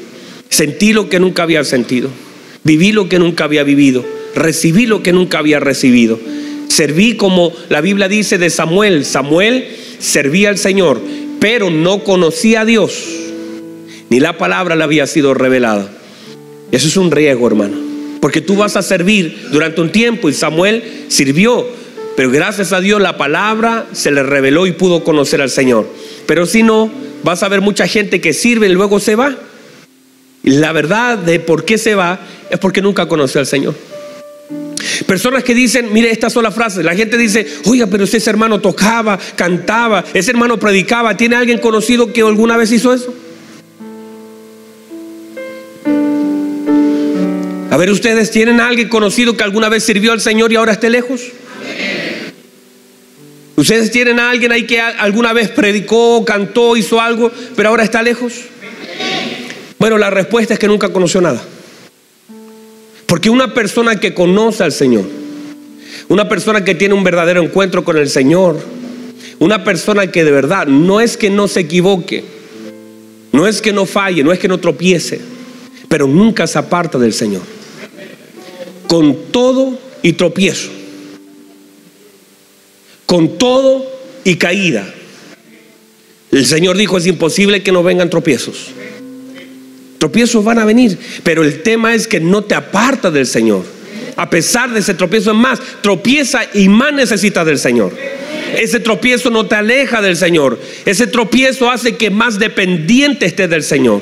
Sentí 0.50 0.94
lo 0.94 1.10
que 1.10 1.20
nunca 1.20 1.44
había 1.44 1.64
sentido. 1.64 2.10
Viví 2.64 2.92
lo 2.92 3.10
que 3.10 3.18
nunca 3.18 3.46
había 3.46 3.64
vivido. 3.64 4.06
Recibí 4.36 4.86
lo 4.86 5.02
que 5.02 5.14
nunca 5.14 5.40
había 5.40 5.60
recibido. 5.60 6.20
Serví 6.68 7.18
como 7.18 7.52
la 7.70 7.82
Biblia 7.82 8.08
dice 8.08 8.38
de 8.38 8.52
Samuel. 8.52 9.04
Samuel 9.04 9.68
servía 9.98 10.50
al 10.50 10.60
Señor, 10.60 11.02
pero 11.40 11.72
no 11.72 12.04
conocía 12.04 12.62
a 12.62 12.66
Dios. 12.66 13.04
Ni 14.10 14.20
la 14.20 14.38
palabra 14.38 14.76
le 14.76 14.84
había 14.84 15.08
sido 15.08 15.34
revelada. 15.34 15.92
Eso 16.72 16.88
es 16.88 16.98
un 16.98 17.10
riesgo, 17.10 17.48
hermano. 17.48 17.91
Porque 18.22 18.40
tú 18.40 18.56
vas 18.56 18.78
a 18.78 18.82
servir 18.82 19.50
durante 19.52 19.82
un 19.82 19.92
tiempo 19.92 20.30
y 20.30 20.34
Samuel 20.34 21.06
sirvió, 21.10 21.68
pero 22.16 22.30
gracias 22.30 22.72
a 22.72 22.80
Dios 22.80 23.02
la 23.02 23.18
palabra 23.18 23.88
se 23.92 24.12
le 24.12 24.24
reveló 24.24 24.68
y 24.68 24.72
pudo 24.72 25.04
conocer 25.04 25.42
al 25.42 25.50
Señor. 25.50 25.88
Pero 26.28 26.46
si 26.46 26.64
no, 26.64 26.90
vas 27.24 27.44
a 27.44 27.50
ver 27.50 27.62
mucha 27.62 27.88
gente 27.88 28.22
que 28.22 28.32
sirve 28.32 28.68
y 28.68 28.74
luego 28.74 29.00
se 29.00 29.16
va. 29.16 29.36
Y 30.44 30.52
la 30.52 30.72
verdad 30.72 31.18
de 31.18 31.40
por 31.40 31.66
qué 31.66 31.78
se 31.78 31.96
va 31.96 32.20
es 32.50 32.60
porque 32.60 32.82
nunca 32.82 33.08
conoció 33.08 33.40
al 33.40 33.48
Señor. 33.48 33.76
Personas 35.08 35.44
que 35.44 35.54
dicen, 35.54 35.92
mire, 35.92 36.12
esta 36.12 36.30
sola 36.30 36.52
frase, 36.52 36.84
la 36.84 36.96
gente 36.96 37.18
dice, 37.18 37.48
oiga, 37.66 37.88
pero 37.88 38.04
ese 38.04 38.30
hermano 38.30 38.62
tocaba, 38.62 39.18
cantaba, 39.36 40.04
ese 40.14 40.32
hermano 40.32 40.60
predicaba, 40.60 41.18
¿tiene 41.18 41.36
alguien 41.36 41.60
conocido 41.60 42.14
que 42.14 42.22
alguna 42.22 42.58
vez 42.58 42.72
hizo 42.72 42.94
eso? 42.94 43.14
Ver, 47.82 47.90
¿ustedes 47.90 48.30
tienen 48.30 48.60
a 48.60 48.68
alguien 48.68 48.90
conocido 48.90 49.36
que 49.36 49.44
alguna 49.44 49.68
vez 49.68 49.84
sirvió 49.84 50.12
al 50.12 50.22
Señor 50.22 50.52
y 50.52 50.56
ahora 50.56 50.74
esté 50.74 50.88
lejos? 50.88 51.22
¿Ustedes 53.56 53.90
tienen 53.90 54.20
a 54.20 54.30
alguien 54.30 54.52
ahí 54.52 54.68
que 54.68 54.80
alguna 54.80 55.34
vez 55.34 55.50
predicó, 55.50 56.24
cantó, 56.24 56.78
hizo 56.78 57.02
algo, 57.02 57.32
pero 57.56 57.70
ahora 57.70 57.84
está 57.84 58.04
lejos? 58.04 58.34
Bueno, 59.80 59.98
la 59.98 60.12
respuesta 60.12 60.54
es 60.54 60.60
que 60.60 60.68
nunca 60.68 60.90
conoció 60.90 61.22
nada. 61.22 61.42
Porque 63.08 63.32
una 63.32 63.52
persona 63.56 64.00
que 64.00 64.14
conoce 64.14 64.64
al 64.64 64.72
Señor, 64.72 65.06
una 66.08 66.30
persona 66.30 66.64
que 66.64 66.76
tiene 66.76 66.94
un 66.94 67.04
verdadero 67.04 67.42
encuentro 67.42 67.84
con 67.84 67.98
el 67.98 68.10
Señor, 68.10 68.60
una 69.40 69.64
persona 69.64 70.06
que 70.06 70.24
de 70.24 70.32
verdad 70.32 70.68
no 70.68 71.02
es 71.02 71.18
que 71.18 71.32
no 71.32 71.48
se 71.48 71.62
equivoque, 71.62 72.24
no 73.32 73.48
es 73.48 73.60
que 73.60 73.74
no 73.74 73.88
falle, 73.88 74.24
no 74.24 74.32
es 74.32 74.38
que 74.38 74.48
no 74.48 74.60
tropiece, 74.60 75.20
pero 75.90 76.06
nunca 76.06 76.46
se 76.46 76.60
aparta 76.60 77.00
del 77.00 77.14
Señor 77.14 77.61
con 78.92 79.32
todo 79.32 79.80
y 80.04 80.12
tropiezo, 80.12 80.70
con 83.06 83.38
todo 83.38 83.90
y 84.26 84.36
caída. 84.36 84.86
El 86.30 86.46
Señor 86.46 86.76
dijo, 86.76 86.98
es 86.98 87.08
imposible 87.08 87.64
que 87.64 87.72
no 87.72 87.84
vengan 87.84 88.10
tropiezos. 88.10 88.72
Tropiezos 89.98 90.44
van 90.44 90.60
a 90.60 90.66
venir, 90.66 91.00
pero 91.24 91.42
el 91.42 91.64
tema 91.64 91.96
es 91.96 92.06
que 92.06 92.20
no 92.20 92.44
te 92.44 92.54
aparta 92.54 93.10
del 93.10 93.28
Señor. 93.28 93.64
A 94.18 94.30
pesar 94.30 94.74
de 94.74 94.82
ese 94.82 94.94
tropiezo, 94.94 95.32
es 95.32 95.38
más, 95.38 95.62
tropieza 95.82 96.42
y 96.54 96.68
más 96.68 96.92
necesita 96.92 97.46
del 97.46 97.60
Señor. 97.60 97.96
Ese 98.58 98.82
tropiezo 98.82 99.30
no 99.30 99.46
te 99.46 99.56
aleja 99.56 100.02
del 100.02 100.18
Señor. 100.18 100.60
Ese 100.84 101.08
tropiezo 101.08 101.72
hace 101.72 101.96
que 101.96 102.10
más 102.10 102.40
dependiente 102.40 103.26
estés 103.26 103.50
del 103.50 103.64
Señor. 103.64 104.02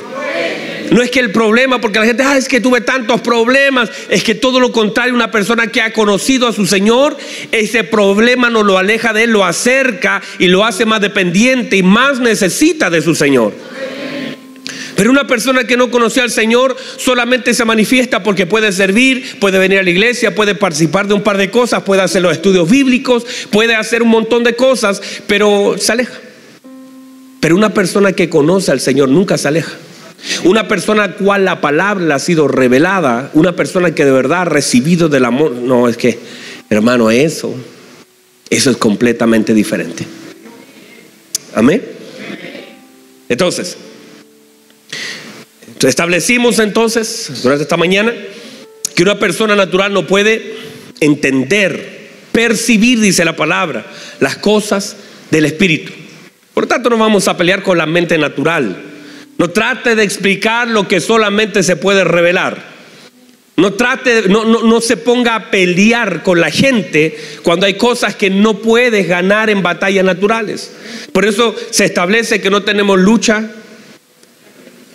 No 0.91 1.01
es 1.01 1.11
que 1.11 1.19
el 1.19 1.31
problema, 1.31 1.79
porque 1.79 1.99
la 1.99 2.05
gente, 2.05 2.23
ah, 2.23 2.37
es 2.37 2.47
que 2.47 2.61
tuve 2.61 2.81
tantos 2.81 3.21
problemas, 3.21 3.89
es 4.09 4.23
que 4.23 4.35
todo 4.35 4.59
lo 4.59 4.71
contrario, 4.71 5.13
una 5.13 5.31
persona 5.31 5.67
que 5.67 5.81
ha 5.81 5.93
conocido 5.93 6.47
a 6.47 6.53
su 6.53 6.65
Señor, 6.65 7.17
ese 7.51 7.83
problema 7.83 8.49
no 8.49 8.63
lo 8.63 8.77
aleja 8.77 9.13
de 9.13 9.23
él, 9.23 9.31
lo 9.31 9.45
acerca 9.45 10.21
y 10.39 10.47
lo 10.47 10.65
hace 10.65 10.85
más 10.85 11.01
dependiente 11.01 11.77
y 11.77 11.83
más 11.83 12.19
necesita 12.19 12.89
de 12.89 13.01
su 13.01 13.13
Señor. 13.13 13.53
Pero 14.95 15.11
una 15.11 15.27
persona 15.27 15.63
que 15.63 15.77
no 15.77 15.91
conoció 15.91 16.23
al 16.23 16.31
Señor 16.31 16.75
solamente 16.97 17.53
se 17.53 17.63
manifiesta 17.63 18.21
porque 18.21 18.45
puede 18.45 18.71
servir, 18.73 19.39
puede 19.39 19.57
venir 19.57 19.79
a 19.79 19.83
la 19.83 19.89
iglesia, 19.91 20.35
puede 20.35 20.55
participar 20.55 21.07
de 21.07 21.13
un 21.13 21.21
par 21.21 21.37
de 21.37 21.49
cosas, 21.49 21.83
puede 21.83 22.01
hacer 22.01 22.21
los 22.21 22.33
estudios 22.33 22.69
bíblicos, 22.69 23.25
puede 23.49 23.75
hacer 23.75 24.03
un 24.03 24.09
montón 24.09 24.43
de 24.43 24.57
cosas, 24.57 25.01
pero 25.25 25.75
se 25.77 25.93
aleja. 25.93 26.19
Pero 27.39 27.55
una 27.55 27.73
persona 27.73 28.11
que 28.11 28.27
conoce 28.27 28.71
al 28.71 28.81
Señor 28.81 29.07
nunca 29.07 29.37
se 29.37 29.47
aleja. 29.47 29.71
Una 30.43 30.67
persona 30.67 31.03
a 31.03 31.13
cual 31.13 31.45
la 31.45 31.61
palabra 31.61 32.15
ha 32.15 32.19
sido 32.19 32.47
revelada, 32.47 33.31
una 33.33 33.55
persona 33.55 33.93
que 33.95 34.05
de 34.05 34.11
verdad 34.11 34.41
ha 34.41 34.45
recibido 34.45 35.09
del 35.09 35.25
amor. 35.25 35.51
No, 35.51 35.87
es 35.87 35.97
que, 35.97 36.19
hermano, 36.69 37.09
eso, 37.09 37.55
eso 38.49 38.69
es 38.69 38.77
completamente 38.77 39.53
diferente. 39.53 40.05
Amén. 41.55 41.83
Entonces, 43.29 43.77
establecimos 45.87 46.59
entonces, 46.59 47.41
durante 47.43 47.63
esta 47.63 47.77
mañana, 47.77 48.13
que 48.95 49.03
una 49.03 49.19
persona 49.19 49.55
natural 49.55 49.93
no 49.93 50.07
puede 50.07 50.55
entender, 50.99 52.09
percibir, 52.31 52.99
dice 52.99 53.23
la 53.23 53.35
palabra, 53.35 53.85
las 54.19 54.37
cosas 54.37 54.97
del 55.31 55.45
Espíritu. 55.45 55.93
Por 56.53 56.63
lo 56.63 56.67
tanto, 56.67 56.89
no 56.89 56.97
vamos 56.97 57.27
a 57.27 57.37
pelear 57.37 57.63
con 57.63 57.77
la 57.77 57.85
mente 57.85 58.17
natural. 58.17 58.88
No 59.39 59.49
trate 59.51 59.95
de 59.95 60.03
explicar 60.03 60.67
lo 60.67 60.87
que 60.87 60.99
solamente 60.99 61.63
se 61.63 61.77
puede 61.77 62.03
revelar. 62.03 62.61
No 63.55 63.73
trate, 63.73 64.27
no, 64.27 64.43
no, 64.45 64.81
se 64.81 64.97
ponga 64.97 65.35
a 65.35 65.49
pelear 65.49 66.23
con 66.23 66.41
la 66.41 66.51
gente 66.51 67.17
cuando 67.41 67.65
hay 67.65 67.75
cosas 67.75 68.15
que 68.15 68.29
no 68.29 68.59
puedes 68.59 69.07
ganar 69.07 69.49
en 69.49 69.63
batallas 69.63 70.03
naturales. 70.03 70.71
Por 71.13 71.25
eso 71.25 71.55
se 71.71 71.85
establece 71.85 72.41
que 72.41 72.49
no 72.49 72.63
tenemos 72.63 72.99
lucha 72.99 73.49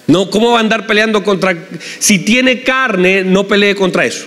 No, 0.06 0.30
¿cómo 0.30 0.52
va 0.52 0.58
a 0.58 0.60
andar 0.60 0.86
peleando 0.86 1.24
contra... 1.24 1.56
Si 1.98 2.18
tiene 2.18 2.62
carne, 2.62 3.24
no 3.24 3.48
pelee 3.48 3.74
contra 3.74 4.04
eso. 4.04 4.26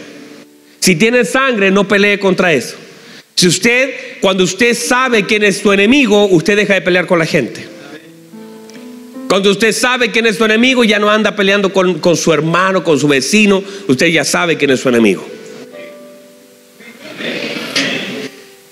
Si 0.80 0.96
tiene 0.96 1.26
sangre, 1.26 1.70
no 1.70 1.88
pelee 1.88 2.18
contra 2.18 2.54
eso. 2.54 2.76
Si 3.36 3.48
usted, 3.48 4.20
cuando 4.20 4.44
usted 4.44 4.74
sabe 4.74 5.26
quién 5.28 5.44
es 5.44 5.60
su 5.60 5.72
enemigo, 5.72 6.26
usted 6.26 6.56
deja 6.56 6.74
de 6.74 6.82
pelear 6.82 7.06
con 7.06 7.20
la 7.20 7.26
gente. 7.28 7.77
Cuando 9.28 9.52
usted 9.52 9.74
sabe 9.74 10.12
quién 10.12 10.26
es 10.26 10.38
su 10.38 10.46
enemigo, 10.46 10.84
ya 10.84 11.00
no 11.00 11.10
anda 11.10 11.36
peleando 11.36 11.74
con, 11.74 12.00
con 12.00 12.16
su 12.16 12.32
hermano, 12.32 12.84
con 12.84 13.00
su 13.00 13.08
vecino, 13.08 13.64
usted 13.88 14.08
ya 14.08 14.24
sabe 14.24 14.58
quién 14.58 14.72
es 14.72 14.80
su 14.80 14.90
enemigo. 14.90 15.28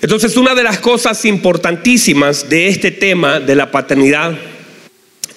Entonces, 0.00 0.36
una 0.36 0.54
de 0.54 0.62
las 0.62 0.78
cosas 0.78 1.24
importantísimas 1.24 2.48
de 2.48 2.68
este 2.68 2.90
tema 2.90 3.40
de 3.40 3.54
la 3.54 3.70
paternidad 3.70 4.36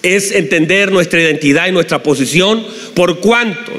es 0.04 0.32
entender 0.32 0.92
nuestra 0.92 1.20
identidad 1.20 1.68
y 1.68 1.72
nuestra 1.72 2.04
posición 2.04 2.66
por 2.94 3.20
cuanto 3.20 3.72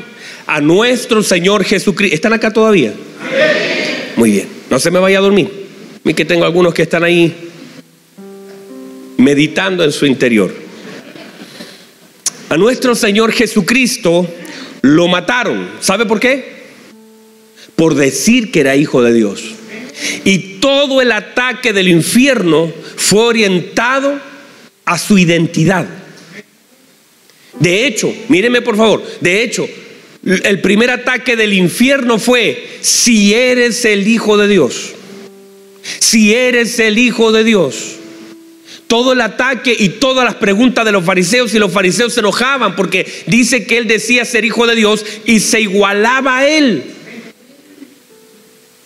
a 0.46 0.61
nuestro 0.61 1.22
Señor 1.22 1.64
Jesucristo. 1.64 2.14
¿Están 2.14 2.33
acá 2.33 2.53
todavía? 2.53 2.92
Muy 4.16 4.33
bien, 4.33 4.48
no 4.68 4.79
se 4.79 4.90
me 4.90 4.98
vaya 4.98 5.18
a 5.18 5.22
dormir. 5.22 5.48
A 6.05 6.12
que 6.12 6.24
tengo 6.24 6.44
algunos 6.44 6.74
que 6.74 6.83
están 6.83 7.05
ahí 7.05 7.35
meditando 9.16 9.85
en 9.85 9.92
su 9.92 10.07
interior. 10.07 10.53
A 12.50 12.56
nuestro 12.56 12.96
Señor 12.96 13.30
Jesucristo 13.30 14.28
lo 14.82 15.06
mataron. 15.06 15.70
¿Sabe 15.80 16.04
por 16.04 16.18
qué? 16.18 16.60
Por 17.76 17.94
decir 17.94 18.50
que 18.50 18.58
era 18.58 18.74
hijo 18.74 19.02
de 19.02 19.14
Dios. 19.14 19.54
Y 20.24 20.58
todo 20.58 21.00
el 21.00 21.12
ataque 21.12 21.72
del 21.72 21.86
infierno 21.86 22.72
fue 22.96 23.20
orientado 23.20 24.20
a 24.84 24.98
su 24.98 25.16
identidad. 25.16 25.86
De 27.60 27.86
hecho, 27.86 28.12
míreme 28.28 28.62
por 28.62 28.76
favor, 28.76 29.04
de 29.20 29.44
hecho, 29.44 29.68
el 30.24 30.60
primer 30.60 30.90
ataque 30.90 31.36
del 31.36 31.52
infierno 31.52 32.18
fue, 32.18 32.78
si 32.80 33.32
eres 33.32 33.84
el 33.84 34.08
Hijo 34.08 34.36
de 34.36 34.48
Dios, 34.48 34.94
si 36.00 36.34
eres 36.34 36.80
el 36.80 36.98
Hijo 36.98 37.30
de 37.30 37.44
Dios. 37.44 37.99
Todo 38.90 39.12
el 39.12 39.20
ataque 39.20 39.76
y 39.79 39.88
todas 39.88 40.24
las 40.24 40.35
preguntas 40.35 40.85
de 40.85 40.90
los 40.90 41.05
fariseos 41.05 41.55
y 41.55 41.61
los 41.61 41.72
fariseos 41.72 42.12
se 42.12 42.18
enojaban 42.18 42.74
porque 42.74 43.07
dice 43.29 43.64
que 43.64 43.79
él 43.79 43.87
decía 43.87 44.24
ser 44.24 44.44
hijo 44.44 44.66
de 44.66 44.74
Dios 44.74 45.07
y 45.26 45.38
se 45.38 45.61
igualaba 45.61 46.38
a 46.38 46.48
él. 46.48 46.83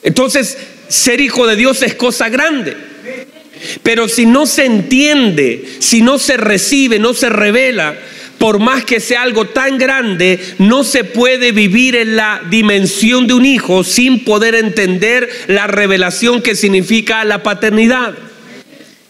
Entonces, 0.02 0.58
ser 0.88 1.22
hijo 1.22 1.46
de 1.46 1.56
Dios 1.56 1.80
es 1.80 1.94
cosa 1.94 2.28
grande. 2.28 2.76
Pero 3.82 4.06
si 4.06 4.26
no 4.26 4.44
se 4.44 4.66
entiende, 4.66 5.64
si 5.78 6.02
no 6.02 6.18
se 6.18 6.36
recibe, 6.36 6.98
no 6.98 7.14
se 7.14 7.30
revela, 7.30 7.96
por 8.36 8.58
más 8.58 8.84
que 8.84 9.00
sea 9.00 9.22
algo 9.22 9.46
tan 9.46 9.78
grande, 9.78 10.38
no 10.58 10.84
se 10.84 11.04
puede 11.04 11.52
vivir 11.52 11.96
en 11.96 12.14
la 12.14 12.42
dimensión 12.50 13.26
de 13.26 13.32
un 13.32 13.46
hijo 13.46 13.82
sin 13.84 14.22
poder 14.22 14.54
entender 14.54 15.30
la 15.46 15.66
revelación 15.66 16.42
que 16.42 16.56
significa 16.56 17.24
la 17.24 17.42
paternidad. 17.42 18.14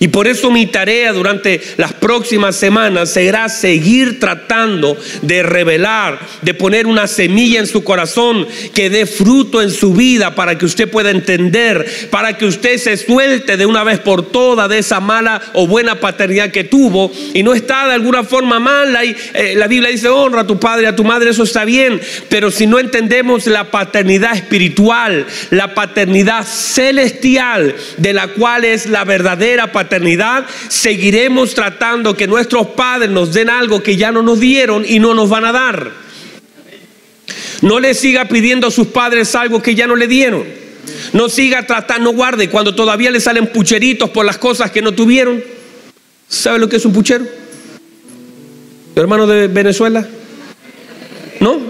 Y 0.00 0.08
por 0.08 0.26
eso 0.26 0.50
mi 0.50 0.66
tarea 0.66 1.12
durante 1.12 1.60
las 1.76 1.92
próximas 1.92 2.56
semanas 2.56 3.10
será 3.10 3.48
seguir 3.48 4.18
tratando 4.18 4.98
de 5.22 5.42
revelar, 5.44 6.18
de 6.42 6.52
poner 6.52 6.86
una 6.86 7.06
semilla 7.06 7.60
en 7.60 7.66
su 7.68 7.84
corazón 7.84 8.46
que 8.74 8.90
dé 8.90 9.06
fruto 9.06 9.62
en 9.62 9.70
su 9.70 9.94
vida 9.94 10.34
para 10.34 10.58
que 10.58 10.66
usted 10.66 10.90
pueda 10.90 11.10
entender, 11.10 12.08
para 12.10 12.36
que 12.36 12.44
usted 12.44 12.76
se 12.78 12.96
suelte 12.96 13.56
de 13.56 13.66
una 13.66 13.84
vez 13.84 14.00
por 14.00 14.30
todas 14.30 14.68
de 14.68 14.78
esa 14.78 14.98
mala 14.98 15.40
o 15.54 15.68
buena 15.68 16.00
paternidad 16.00 16.50
que 16.50 16.64
tuvo 16.64 17.12
y 17.32 17.42
no 17.44 17.54
está 17.54 17.86
de 17.86 17.94
alguna 17.94 18.24
forma 18.24 18.58
mala. 18.58 19.04
Y 19.04 19.16
eh, 19.32 19.54
la 19.56 19.68
Biblia 19.68 19.90
dice 19.90 20.08
honra 20.08 20.40
a 20.40 20.46
tu 20.46 20.58
padre, 20.58 20.88
a 20.88 20.96
tu 20.96 21.04
madre, 21.04 21.30
eso 21.30 21.44
está 21.44 21.64
bien, 21.64 22.00
pero 22.28 22.50
si 22.50 22.66
no 22.66 22.80
entendemos 22.80 23.46
la 23.46 23.70
paternidad 23.70 24.34
espiritual, 24.34 25.24
la 25.50 25.72
paternidad 25.72 26.44
celestial, 26.44 27.74
de 27.96 28.12
la 28.12 28.28
cual 28.28 28.64
es 28.64 28.86
la 28.86 29.04
verdadera 29.04 29.68
paternidad, 29.68 29.83
seguiremos 30.68 31.54
tratando 31.54 32.16
que 32.16 32.26
nuestros 32.26 32.68
padres 32.68 33.10
nos 33.10 33.32
den 33.32 33.50
algo 33.50 33.82
que 33.82 33.96
ya 33.96 34.12
no 34.12 34.22
nos 34.22 34.40
dieron 34.40 34.84
y 34.86 34.98
no 34.98 35.14
nos 35.14 35.28
van 35.28 35.44
a 35.44 35.52
dar. 35.52 35.90
No 37.62 37.80
le 37.80 37.94
siga 37.94 38.26
pidiendo 38.26 38.66
a 38.66 38.70
sus 38.70 38.88
padres 38.88 39.34
algo 39.34 39.62
que 39.62 39.74
ya 39.74 39.86
no 39.86 39.96
le 39.96 40.06
dieron. 40.06 40.44
No 41.12 41.28
siga 41.28 41.66
tratando, 41.66 42.10
no 42.10 42.16
guarde 42.16 42.50
cuando 42.50 42.74
todavía 42.74 43.10
le 43.10 43.20
salen 43.20 43.46
pucheritos 43.46 44.10
por 44.10 44.26
las 44.26 44.38
cosas 44.38 44.70
que 44.70 44.82
no 44.82 44.92
tuvieron. 44.92 45.42
¿Sabe 46.28 46.58
lo 46.58 46.68
que 46.68 46.76
es 46.76 46.84
un 46.84 46.92
puchero? 46.92 47.24
hermano 48.96 49.26
de 49.26 49.48
Venezuela? 49.48 50.06
¿No? 51.40 51.60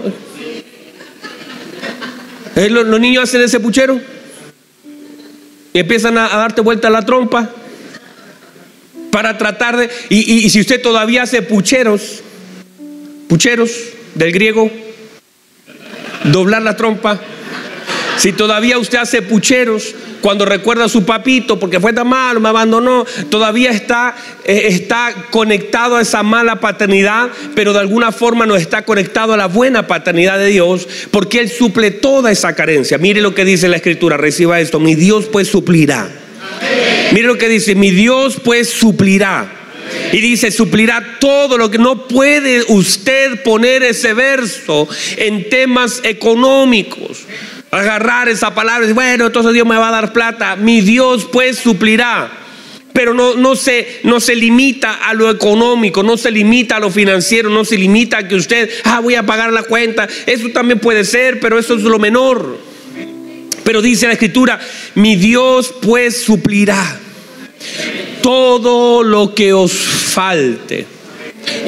¿Eh, 2.55 2.69
los, 2.69 2.99
niños 2.99 3.23
hacen 3.23 3.41
ese 3.41 3.59
puchero 3.59 3.99
y 5.73 5.79
empiezan 5.79 6.17
a, 6.17 6.33
a 6.33 6.37
darte 6.37 6.61
vuelta 6.61 6.89
la 6.89 7.01
trompa 7.01 7.49
para 9.15 9.37
tratar 9.37 9.77
de... 9.77 9.89
Y, 10.09 10.49
si 10.49 10.59
usted 10.59 10.81
todavía 10.81 11.23
hace 11.23 11.41
pucheros, 11.41 12.21
pucheros 13.29 13.71
del 14.13 14.33
griego, 14.33 14.69
doblar 16.25 16.61
la 16.63 16.75
trompa, 16.75 17.21
si 18.17 18.33
todavía 18.33 18.77
usted 18.77 18.97
hace 18.97 19.21
pucheros 19.21 19.95
cuando 20.19 20.43
recuerda 20.43 20.83
a 20.83 20.89
su 20.89 21.05
papito 21.05 21.57
porque 21.57 21.79
fue 21.79 21.93
tan 21.93 22.09
malo, 22.09 22.41
me 22.41 22.49
abandonó, 22.49 23.05
todavía 23.29 23.71
está, 23.71 24.17
eh, 24.43 24.63
está 24.65 25.15
conectado 25.29 25.95
a 25.95 26.01
esa 26.01 26.21
mala 26.21 26.59
paternidad, 26.59 27.29
pero 27.55 27.71
de 27.71 27.79
alguna 27.79 28.11
forma 28.11 28.45
no 28.45 28.57
está 28.57 28.81
conectado 28.81 29.31
a 29.31 29.37
la 29.37 29.45
buena 29.45 29.87
paternidad 29.87 30.39
de 30.39 30.47
Dios 30.47 30.89
porque 31.09 31.39
Él 31.39 31.49
suple 31.49 31.89
toda 31.91 32.33
esa 32.33 32.53
carencia. 32.53 32.97
Mire 32.97 33.21
lo 33.21 33.33
que 33.33 33.45
dice 33.45 33.69
la 33.69 33.77
escritura, 33.77 34.17
reciba 34.17 34.59
esto, 34.59 34.81
mi 34.81 34.93
Dios 34.93 35.27
pues 35.31 35.47
suplirá 35.47 36.09
Mire 37.15 37.27
lo 37.27 37.37
que 37.37 37.47
dice, 37.47 37.75
mi 37.75 37.91
Dios 37.91 38.41
pues 38.43 38.69
suplirá. 38.69 39.49
Y 40.11 40.19
dice, 40.19 40.51
suplirá 40.51 41.15
todo 41.21 41.57
lo 41.57 41.71
que 41.71 41.77
no 41.77 42.09
puede 42.09 42.65
usted 42.67 43.41
poner 43.41 43.83
ese 43.83 44.13
verso 44.13 44.89
en 45.15 45.47
temas 45.47 46.01
económicos. 46.03 47.23
Agarrar 47.71 48.27
esa 48.27 48.53
palabra 48.53 48.89
y 48.89 48.91
bueno, 48.91 49.27
entonces 49.27 49.53
Dios 49.53 49.65
me 49.65 49.77
va 49.77 49.87
a 49.87 49.91
dar 49.93 50.11
plata. 50.11 50.57
Mi 50.57 50.81
Dios 50.81 51.25
pues 51.31 51.57
suplirá. 51.57 52.29
Pero 52.91 53.13
no, 53.13 53.35
no, 53.35 53.55
se, 53.55 54.01
no 54.03 54.19
se 54.19 54.35
limita 54.35 54.95
a 54.95 55.13
lo 55.13 55.31
económico, 55.31 56.03
no 56.03 56.17
se 56.17 56.31
limita 56.31 56.75
a 56.75 56.79
lo 56.81 56.91
financiero, 56.91 57.49
no 57.49 57.63
se 57.63 57.77
limita 57.77 58.17
a 58.17 58.27
que 58.27 58.35
usted, 58.35 58.69
ah, 58.83 58.99
voy 58.99 59.15
a 59.15 59.25
pagar 59.25 59.53
la 59.53 59.63
cuenta. 59.63 60.05
Eso 60.25 60.49
también 60.49 60.79
puede 60.79 61.05
ser, 61.05 61.39
pero 61.39 61.57
eso 61.57 61.75
es 61.75 61.83
lo 61.83 61.97
menor. 61.97 62.59
Pero 63.63 63.81
dice 63.81 64.05
la 64.05 64.13
escritura, 64.13 64.59
mi 64.95 65.15
Dios 65.15 65.73
pues 65.81 66.21
suplirá 66.21 67.03
todo 68.21 69.03
lo 69.03 69.33
que 69.33 69.53
os 69.53 69.71
falte 69.71 70.95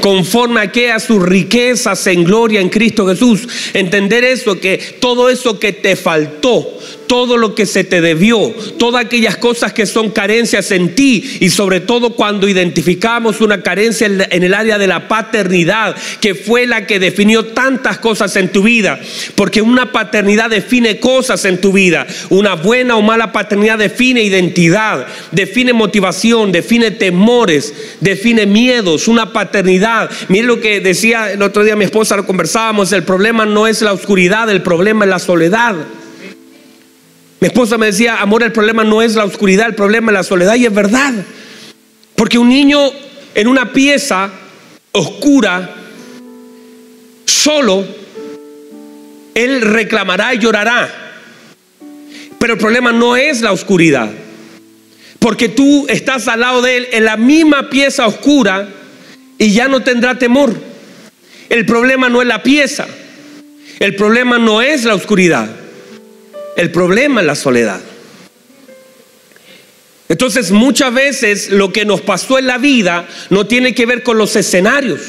conforme 0.01 0.61
a 0.61 0.71
que 0.71 0.91
a 0.91 0.99
sus 0.99 1.21
riquezas 1.21 2.07
en 2.07 2.23
gloria 2.23 2.61
en 2.61 2.69
Cristo 2.69 3.07
Jesús. 3.07 3.47
Entender 3.73 4.23
eso, 4.23 4.59
que 4.59 4.77
todo 4.99 5.29
eso 5.29 5.59
que 5.59 5.73
te 5.73 5.95
faltó, 5.95 6.65
todo 7.07 7.37
lo 7.37 7.55
que 7.55 7.65
se 7.65 7.83
te 7.83 8.01
debió, 8.01 8.53
todas 8.77 9.05
aquellas 9.05 9.37
cosas 9.37 9.73
que 9.73 9.85
son 9.85 10.11
carencias 10.11 10.71
en 10.71 10.93
ti 10.93 11.37
y 11.39 11.49
sobre 11.49 11.79
todo 11.79 12.11
cuando 12.11 12.47
identificamos 12.47 13.41
una 13.41 13.63
carencia 13.63 14.07
en 14.07 14.43
el 14.43 14.53
área 14.53 14.77
de 14.77 14.87
la 14.87 15.07
paternidad, 15.07 15.95
que 16.21 16.35
fue 16.35 16.67
la 16.67 16.85
que 16.85 16.99
definió 16.99 17.45
tantas 17.45 17.97
cosas 17.97 18.35
en 18.35 18.51
tu 18.51 18.63
vida, 18.63 18.99
porque 19.35 19.61
una 19.61 19.91
paternidad 19.91 20.49
define 20.49 20.99
cosas 20.99 21.45
en 21.45 21.59
tu 21.59 21.71
vida, 21.71 22.05
una 22.29 22.55
buena 22.55 22.97
o 22.97 23.01
mala 23.01 23.31
paternidad 23.31 23.77
define 23.77 24.21
identidad, 24.21 25.07
define 25.31 25.73
motivación, 25.73 26.51
define 26.51 26.91
temores, 26.91 27.73
define 28.01 28.45
miedos, 28.45 29.07
una 29.07 29.31
paternidad. 29.31 30.09
Mire 30.27 30.47
lo 30.47 30.59
que 30.59 30.79
decía 30.79 31.31
el 31.31 31.41
otro 31.41 31.63
día 31.63 31.75
mi 31.75 31.85
esposa, 31.85 32.15
lo 32.15 32.25
conversábamos, 32.25 32.91
el 32.91 33.03
problema 33.03 33.45
no 33.45 33.67
es 33.67 33.81
la 33.81 33.93
oscuridad, 33.93 34.49
el 34.49 34.61
problema 34.61 35.05
es 35.05 35.09
la 35.09 35.19
soledad. 35.19 35.75
Mi 37.39 37.47
esposa 37.47 37.77
me 37.77 37.87
decía, 37.87 38.21
amor, 38.21 38.43
el 38.43 38.51
problema 38.51 38.83
no 38.83 39.01
es 39.01 39.15
la 39.15 39.25
oscuridad, 39.25 39.67
el 39.67 39.75
problema 39.75 40.11
es 40.11 40.13
la 40.13 40.23
soledad. 40.23 40.55
Y 40.55 40.65
es 40.65 40.73
verdad. 40.73 41.13
Porque 42.15 42.39
un 42.39 42.49
niño 42.49 42.79
en 43.35 43.47
una 43.47 43.71
pieza 43.71 44.31
oscura, 44.91 45.75
solo, 47.25 47.85
él 49.35 49.61
reclamará 49.61 50.33
y 50.33 50.39
llorará. 50.39 50.89
Pero 52.39 52.53
el 52.53 52.59
problema 52.59 52.91
no 52.91 53.15
es 53.15 53.41
la 53.41 53.51
oscuridad. 53.51 54.09
Porque 55.19 55.49
tú 55.49 55.85
estás 55.89 56.27
al 56.27 56.39
lado 56.39 56.61
de 56.63 56.77
él 56.77 56.87
en 56.91 57.05
la 57.05 57.17
misma 57.17 57.69
pieza 57.69 58.07
oscura 58.07 58.67
y 59.37 59.51
ya 59.51 59.67
no 59.67 59.81
tendrá 59.81 60.17
temor. 60.17 60.55
El 61.49 61.65
problema 61.65 62.09
no 62.09 62.21
es 62.21 62.27
la 62.27 62.41
pieza. 62.41 62.87
El 63.79 63.95
problema 63.95 64.39
no 64.39 64.61
es 64.61 64.85
la 64.85 64.95
oscuridad. 64.95 65.47
El 66.57 66.71
problema 66.71 67.21
es 67.21 67.27
la 67.27 67.35
soledad. 67.35 67.79
Entonces 70.09 70.51
muchas 70.51 70.91
veces 70.93 71.51
lo 71.51 71.71
que 71.71 71.85
nos 71.85 72.01
pasó 72.01 72.39
en 72.39 72.47
la 72.47 72.57
vida 72.57 73.07
no 73.29 73.45
tiene 73.45 73.75
que 73.75 73.85
ver 73.85 74.01
con 74.01 74.17
los 74.17 74.35
escenarios. 74.35 75.01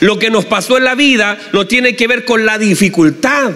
Lo 0.00 0.18
que 0.18 0.28
nos 0.28 0.44
pasó 0.44 0.76
en 0.76 0.84
la 0.84 0.94
vida 0.94 1.38
no 1.54 1.66
tiene 1.66 1.96
que 1.96 2.06
ver 2.06 2.26
con 2.26 2.44
la 2.44 2.58
dificultad. 2.58 3.52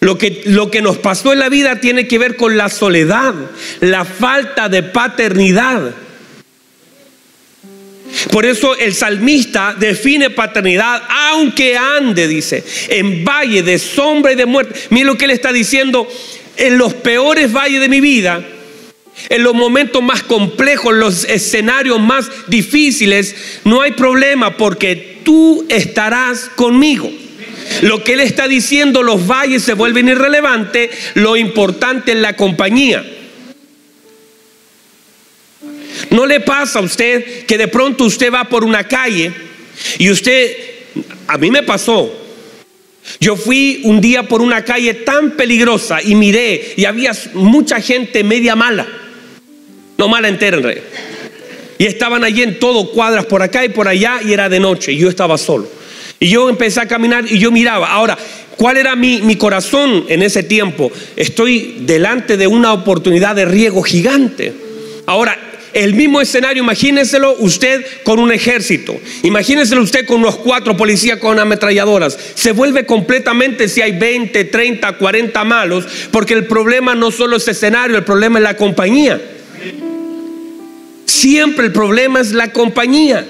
Lo 0.00 0.16
que, 0.16 0.42
lo 0.46 0.70
que 0.70 0.80
nos 0.80 0.96
pasó 0.96 1.34
en 1.34 1.40
la 1.40 1.50
vida 1.50 1.78
tiene 1.78 2.08
que 2.08 2.18
ver 2.18 2.36
con 2.36 2.56
la 2.56 2.70
soledad, 2.70 3.34
la 3.80 4.06
falta 4.06 4.70
de 4.70 4.82
paternidad. 4.82 5.92
Por 8.30 8.44
eso 8.44 8.76
el 8.76 8.94
salmista 8.94 9.74
define 9.78 10.30
paternidad, 10.30 11.02
aunque 11.08 11.76
ande, 11.76 12.28
dice, 12.28 12.62
en 12.88 13.24
valle 13.24 13.62
de 13.62 13.78
sombra 13.78 14.32
y 14.32 14.36
de 14.36 14.46
muerte. 14.46 14.78
Mira 14.90 15.06
lo 15.06 15.16
que 15.16 15.24
él 15.24 15.30
está 15.30 15.52
diciendo, 15.52 16.06
en 16.56 16.76
los 16.76 16.94
peores 16.94 17.52
valles 17.52 17.80
de 17.80 17.88
mi 17.88 18.00
vida, 18.00 18.44
en 19.28 19.42
los 19.42 19.54
momentos 19.54 20.02
más 20.02 20.22
complejos, 20.22 20.94
los 20.94 21.24
escenarios 21.24 22.00
más 22.00 22.30
difíciles, 22.48 23.34
no 23.64 23.80
hay 23.80 23.92
problema 23.92 24.56
porque 24.56 25.20
tú 25.24 25.66
estarás 25.68 26.50
conmigo. 26.56 27.10
Lo 27.82 28.02
que 28.02 28.14
él 28.14 28.20
está 28.20 28.48
diciendo, 28.48 29.02
los 29.02 29.26
valles 29.26 29.62
se 29.62 29.74
vuelven 29.74 30.08
irrelevantes, 30.08 30.90
lo 31.14 31.36
importante 31.36 32.12
es 32.12 32.18
la 32.18 32.36
compañía. 32.36 33.04
¿No 36.10 36.26
le 36.26 36.40
pasa 36.40 36.80
a 36.80 36.82
usted 36.82 37.46
que 37.46 37.56
de 37.56 37.68
pronto 37.68 38.04
usted 38.04 38.32
va 38.32 38.44
por 38.44 38.64
una 38.64 38.84
calle 38.84 39.32
y 39.98 40.10
usted, 40.10 40.56
a 41.28 41.38
mí 41.38 41.50
me 41.50 41.62
pasó, 41.62 42.12
yo 43.20 43.36
fui 43.36 43.80
un 43.84 44.00
día 44.00 44.24
por 44.24 44.42
una 44.42 44.64
calle 44.64 44.94
tan 44.94 45.32
peligrosa 45.32 46.02
y 46.02 46.14
miré 46.14 46.74
y 46.76 46.84
había 46.84 47.12
mucha 47.34 47.80
gente 47.80 48.24
media 48.24 48.56
mala, 48.56 48.86
no 49.96 50.08
mala 50.08 50.28
entera 50.28 50.56
en 50.56 50.62
realidad. 50.62 50.84
Y 51.78 51.86
estaban 51.86 52.24
allí 52.24 52.42
en 52.42 52.58
todo, 52.58 52.90
cuadras 52.90 53.24
por 53.24 53.42
acá 53.42 53.64
y 53.64 53.70
por 53.70 53.88
allá 53.88 54.20
y 54.22 54.32
era 54.32 54.48
de 54.48 54.60
noche 54.60 54.92
y 54.92 54.98
yo 54.98 55.08
estaba 55.08 55.38
solo. 55.38 55.68
Y 56.18 56.28
yo 56.28 56.50
empecé 56.50 56.80
a 56.80 56.88
caminar 56.88 57.24
y 57.26 57.38
yo 57.38 57.50
miraba. 57.50 57.90
Ahora, 57.90 58.18
¿cuál 58.56 58.76
era 58.76 58.94
mi, 58.96 59.22
mi 59.22 59.36
corazón 59.36 60.04
en 60.08 60.22
ese 60.22 60.42
tiempo? 60.42 60.92
Estoy 61.16 61.76
delante 61.80 62.36
de 62.36 62.46
una 62.46 62.74
oportunidad 62.74 63.34
de 63.34 63.46
riego 63.46 63.82
gigante. 63.82 64.52
Ahora, 65.06 65.49
el 65.72 65.94
mismo 65.94 66.20
escenario, 66.20 66.62
imagínenselo 66.62 67.36
usted 67.38 67.84
con 68.02 68.18
un 68.18 68.32
ejército, 68.32 68.98
imagínenselo 69.22 69.82
usted 69.82 70.04
con 70.06 70.20
unos 70.20 70.36
cuatro 70.36 70.76
policías 70.76 71.18
con 71.18 71.38
ametralladoras. 71.38 72.18
Se 72.34 72.52
vuelve 72.52 72.86
completamente 72.86 73.68
si 73.68 73.82
hay 73.82 73.92
20, 73.92 74.44
30, 74.44 74.92
40 74.98 75.44
malos, 75.44 75.86
porque 76.10 76.34
el 76.34 76.46
problema 76.46 76.94
no 76.94 77.10
solo 77.10 77.36
es 77.36 77.46
escenario, 77.48 77.96
el 77.96 78.04
problema 78.04 78.38
es 78.38 78.42
la 78.42 78.56
compañía. 78.56 79.20
Siempre 81.06 81.66
el 81.66 81.72
problema 81.72 82.20
es 82.20 82.32
la 82.32 82.52
compañía. 82.52 83.26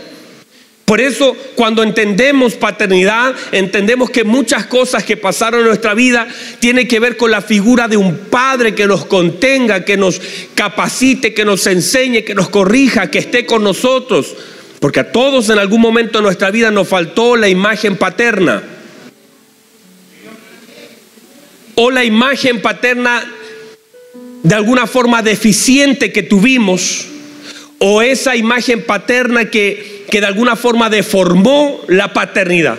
Por 0.91 1.01
eso 1.01 1.37
cuando 1.55 1.85
entendemos 1.85 2.55
paternidad, 2.55 3.33
entendemos 3.53 4.11
que 4.11 4.25
muchas 4.25 4.67
cosas 4.67 5.05
que 5.05 5.17
pasaron 5.17 5.61
en 5.61 5.69
nuestra 5.69 5.95
vida 5.95 6.27
tienen 6.59 6.89
que 6.89 6.99
ver 6.99 7.17
con 7.17 7.31
la 7.31 7.43
figura 7.43 7.87
de 7.87 7.97
un 7.97 8.17
padre 8.29 8.75
que 8.75 8.89
nos 8.89 9.05
contenga, 9.05 9.85
que 9.85 9.97
nos 9.97 10.21
capacite, 10.57 11.33
que 11.33 11.45
nos 11.45 11.65
enseñe, 11.69 12.25
que 12.25 12.35
nos 12.35 12.49
corrija, 12.49 13.09
que 13.09 13.21
esté 13.21 13.47
con 13.47 13.63
nosotros. 13.63 14.35
Porque 14.81 14.99
a 14.99 15.13
todos 15.13 15.49
en 15.49 15.61
algún 15.61 15.81
momento 15.81 16.19
de 16.19 16.25
nuestra 16.25 16.51
vida 16.51 16.73
nos 16.73 16.89
faltó 16.89 17.37
la 17.37 17.49
imagen 17.49 17.97
paterna. 17.97 18.61
O 21.77 21.93
la 21.93 22.03
imagen 22.03 22.61
paterna 22.61 23.33
de 24.43 24.55
alguna 24.57 24.89
forma 24.89 25.23
deficiente 25.23 26.11
que 26.11 26.25
tuvimos. 26.25 27.07
O 27.79 28.03
esa 28.03 28.35
imagen 28.35 28.83
paterna 28.83 29.51
que 29.51 30.00
que 30.11 30.21
de 30.21 30.27
alguna 30.27 30.57
forma 30.57 30.91
deformó 30.91 31.81
la 31.89 32.13
paternidad. 32.13 32.79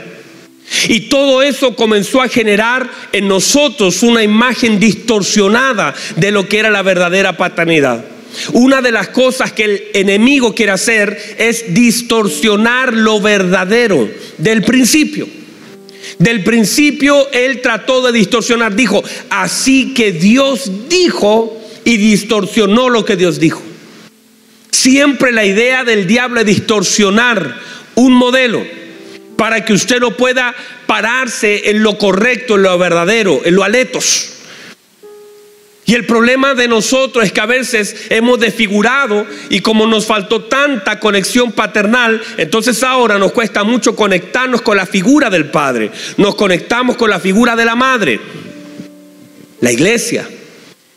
Y 0.88 1.02
todo 1.02 1.42
eso 1.42 1.76
comenzó 1.76 2.22
a 2.22 2.30
generar 2.30 2.90
en 3.12 3.28
nosotros 3.28 4.04
una 4.04 4.24
imagen 4.24 4.80
distorsionada 4.80 5.94
de 6.16 6.32
lo 6.32 6.48
que 6.48 6.60
era 6.60 6.70
la 6.70 6.82
verdadera 6.82 7.36
paternidad. 7.36 8.06
Una 8.54 8.82
de 8.82 8.92
las 8.92 9.10
cosas 9.10 9.52
que 9.52 9.66
el 9.66 9.84
enemigo 9.94 10.56
quiere 10.56 10.72
hacer 10.72 11.36
es 11.38 11.74
distorsionar 11.74 12.94
lo 12.94 13.20
verdadero 13.20 14.10
del 14.38 14.64
principio. 14.64 15.28
Del 16.18 16.44
principio 16.44 17.30
él 17.32 17.62
trató 17.62 18.02
de 18.02 18.12
distorsionar, 18.12 18.76
dijo, 18.76 19.04
así 19.30 19.94
que 19.94 20.14
Dios 20.14 20.72
dijo 20.88 21.62
y 21.84 21.98
distorsionó 21.98 22.90
lo 22.90 23.04
que 23.04 23.18
Dios 23.18 23.40
dijo. 23.40 23.62
Siempre 24.72 25.32
la 25.32 25.46
idea 25.46 25.84
del 25.84 26.08
diablo 26.08 26.40
es 26.40 26.46
distorsionar 26.46 27.58
un 27.96 28.14
modelo 28.14 28.66
para 29.36 29.66
que 29.66 29.74
usted 29.74 30.00
no 30.00 30.12
pueda 30.12 30.56
pararse 30.86 31.70
en 31.70 31.84
lo 31.84 31.98
correcto, 31.98 32.56
en 32.56 32.64
lo 32.64 32.78
verdadero, 32.78 33.42
en 33.44 33.56
lo 33.56 33.64
aletos. 33.64 34.32
Y 35.86 35.96
el 35.96 36.06
problema 36.06 36.54
de 36.54 36.68
nosotros 36.68 37.26
es 37.26 37.32
que 37.32 37.42
a 37.42 37.46
veces 37.46 38.06
hemos 38.10 38.40
desfigurado 38.40 39.26
y 39.50 39.60
como 39.60 39.88
nos 39.88 40.06
faltó 40.06 40.44
tanta 40.44 41.00
conexión 41.00 41.52
paternal, 41.52 42.22
entonces 42.38 42.82
ahora 42.84 43.18
nos 43.18 43.34
cuesta 43.34 43.64
mucho 43.64 43.96
conectarnos 43.96 44.62
con 44.62 44.78
la 44.78 44.86
figura 44.86 45.30
del 45.30 45.50
Padre. 45.50 45.92
Nos 46.18 46.36
conectamos 46.36 46.96
con 46.96 47.10
la 47.10 47.20
figura 47.20 47.56
de 47.56 47.66
la 47.66 47.76
Madre, 47.76 48.22
la 49.60 49.72
iglesia. 49.72 50.28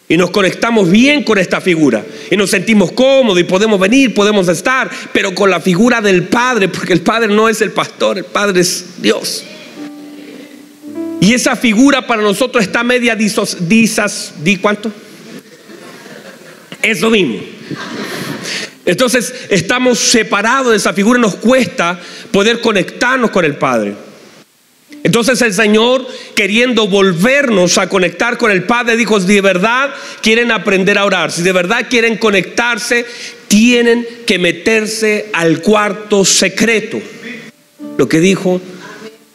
Y 0.08 0.16
nos 0.16 0.30
conectamos 0.30 0.90
bien 0.90 1.22
con 1.22 1.38
esta 1.38 1.60
figura. 1.60 2.04
Y 2.30 2.36
nos 2.36 2.50
sentimos 2.50 2.92
cómodos 2.92 3.40
y 3.40 3.44
podemos 3.44 3.80
venir, 3.80 4.14
podemos 4.14 4.48
estar, 4.48 4.90
pero 5.12 5.34
con 5.34 5.50
la 5.50 5.60
figura 5.60 6.00
del 6.00 6.24
Padre, 6.24 6.68
porque 6.68 6.92
el 6.92 7.00
Padre 7.00 7.28
no 7.28 7.48
es 7.48 7.60
el 7.62 7.72
pastor, 7.72 8.18
el 8.18 8.24
Padre 8.24 8.60
es 8.60 9.00
Dios. 9.00 9.44
Y 11.20 11.32
esa 11.32 11.56
figura 11.56 12.06
para 12.06 12.20
nosotros 12.20 12.62
está 12.62 12.84
media 12.84 13.16
disas, 13.16 14.34
¿di 14.42 14.56
cuánto? 14.58 14.92
Eso 16.82 17.08
mismo. 17.08 17.38
Entonces 18.84 19.32
estamos 19.48 19.98
separados 19.98 20.72
de 20.72 20.76
esa 20.76 20.92
figura, 20.92 21.18
nos 21.18 21.36
cuesta 21.36 21.98
poder 22.30 22.60
conectarnos 22.60 23.30
con 23.30 23.46
el 23.46 23.56
Padre. 23.56 23.94
Entonces 25.04 25.42
el 25.42 25.52
Señor, 25.52 26.06
queriendo 26.34 26.88
volvernos 26.88 27.76
a 27.76 27.90
conectar 27.90 28.38
con 28.38 28.50
el 28.50 28.62
Padre, 28.62 28.96
dijo, 28.96 29.20
si 29.20 29.34
de 29.34 29.42
verdad 29.42 29.90
quieren 30.22 30.50
aprender 30.50 30.96
a 30.96 31.04
orar, 31.04 31.30
si 31.30 31.42
de 31.42 31.52
verdad 31.52 31.86
quieren 31.90 32.16
conectarse, 32.16 33.04
tienen 33.46 34.06
que 34.26 34.38
meterse 34.38 35.26
al 35.34 35.60
cuarto 35.60 36.24
secreto. 36.24 37.02
Lo 37.98 38.08
que 38.08 38.18
dijo, 38.18 38.62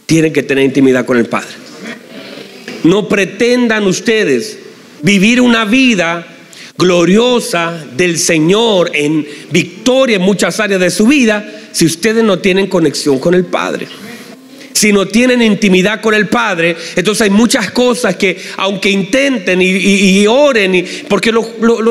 tienen 0.08 0.34
que 0.34 0.42
tener 0.42 0.66
intimidad 0.66 1.06
con 1.06 1.18
el 1.18 1.28
Padre. 1.28 1.52
No 2.84 3.08
pretendan 3.08 3.86
ustedes 3.86 4.58
vivir 5.04 5.40
una 5.40 5.66
vida 5.66 6.26
gloriosa 6.80 7.86
del 7.96 8.18
Señor 8.18 8.90
en 8.96 9.28
victoria 9.52 10.16
en 10.16 10.24
muchas 10.24 10.60
áreas 10.60 10.82
de 10.82 10.90
su 10.90 11.06
vida 11.06 11.46
si 11.74 11.86
ustedes 11.86 12.24
no 12.24 12.40
tienen 12.40 12.66
conexión 12.66 13.20
con 13.20 13.36
el 13.36 13.46
Padre 13.46 13.88
si 14.80 14.94
no 14.94 15.06
tienen 15.06 15.42
intimidad 15.42 16.00
con 16.00 16.14
el 16.14 16.30
Padre, 16.30 16.74
entonces 16.96 17.24
hay 17.24 17.30
muchas 17.30 17.72
cosas 17.72 18.16
que 18.16 18.42
aunque 18.56 18.90
intenten 18.90 19.62
y, 19.62 20.26
oren, 20.26 20.86
porque 21.10 21.34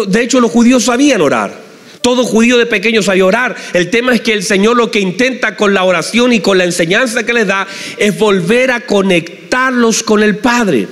de 0.07 0.23
hecho 0.23 0.41
los 0.41 0.51
judíos 0.51 0.85
sabían 0.85 1.21
orar. 1.21 1.69
Todo 2.01 2.25
judío 2.25 2.57
de 2.57 2.65
pequeño 2.65 3.03
sabía 3.03 3.27
orar. 3.27 3.55
El 3.75 3.91
tema 3.91 4.15
es 4.15 4.23
que 4.23 4.33
el 4.33 4.43
Señor 4.43 4.79
lo 4.79 4.91
que 4.91 5.01
intenta 5.01 5.55
con 5.55 5.75
la 5.75 5.85
oración 5.85 6.33
y 6.33 6.41
con 6.41 6.57
la 6.57 6.65
enseñanza 6.65 7.25
que 7.25 7.35
les 7.35 7.47
da 7.47 7.67
es 7.99 8.19
volver 8.19 8.71
a 8.71 8.81
conectarlos 8.81 10.03
con 10.03 10.23
el 10.23 10.39
Padre. 10.39 10.89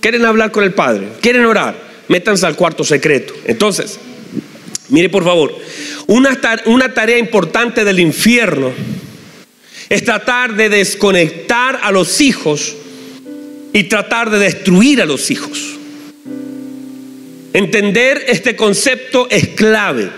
¿Quieren 0.00 0.26
hablar 0.26 0.50
con 0.50 0.64
el 0.64 0.74
Padre? 0.74 1.08
¿Quieren 1.22 1.46
orar? 1.46 1.76
Métanse 2.08 2.44
al 2.44 2.56
cuarto 2.56 2.84
secreto. 2.84 3.32
Entonces, 3.46 3.98
mire 4.90 5.08
por 5.08 5.24
favor, 5.24 5.56
una 6.08 6.92
tarea 6.92 7.16
importante 7.16 7.84
del 7.86 8.00
infierno 8.00 8.72
es 9.88 10.04
tratar 10.04 10.54
de 10.54 10.68
desconectar 10.68 11.80
a 11.82 11.90
los 11.90 12.20
hijos 12.20 12.74
y 13.72 13.84
tratar 13.84 14.30
de 14.30 14.38
destruir 14.38 15.02
a 15.02 15.06
los 15.06 15.30
hijos. 15.30 15.74
Entender 17.52 18.24
este 18.28 18.56
concepto 18.56 19.28
es 19.30 19.48
clave. 19.48 20.10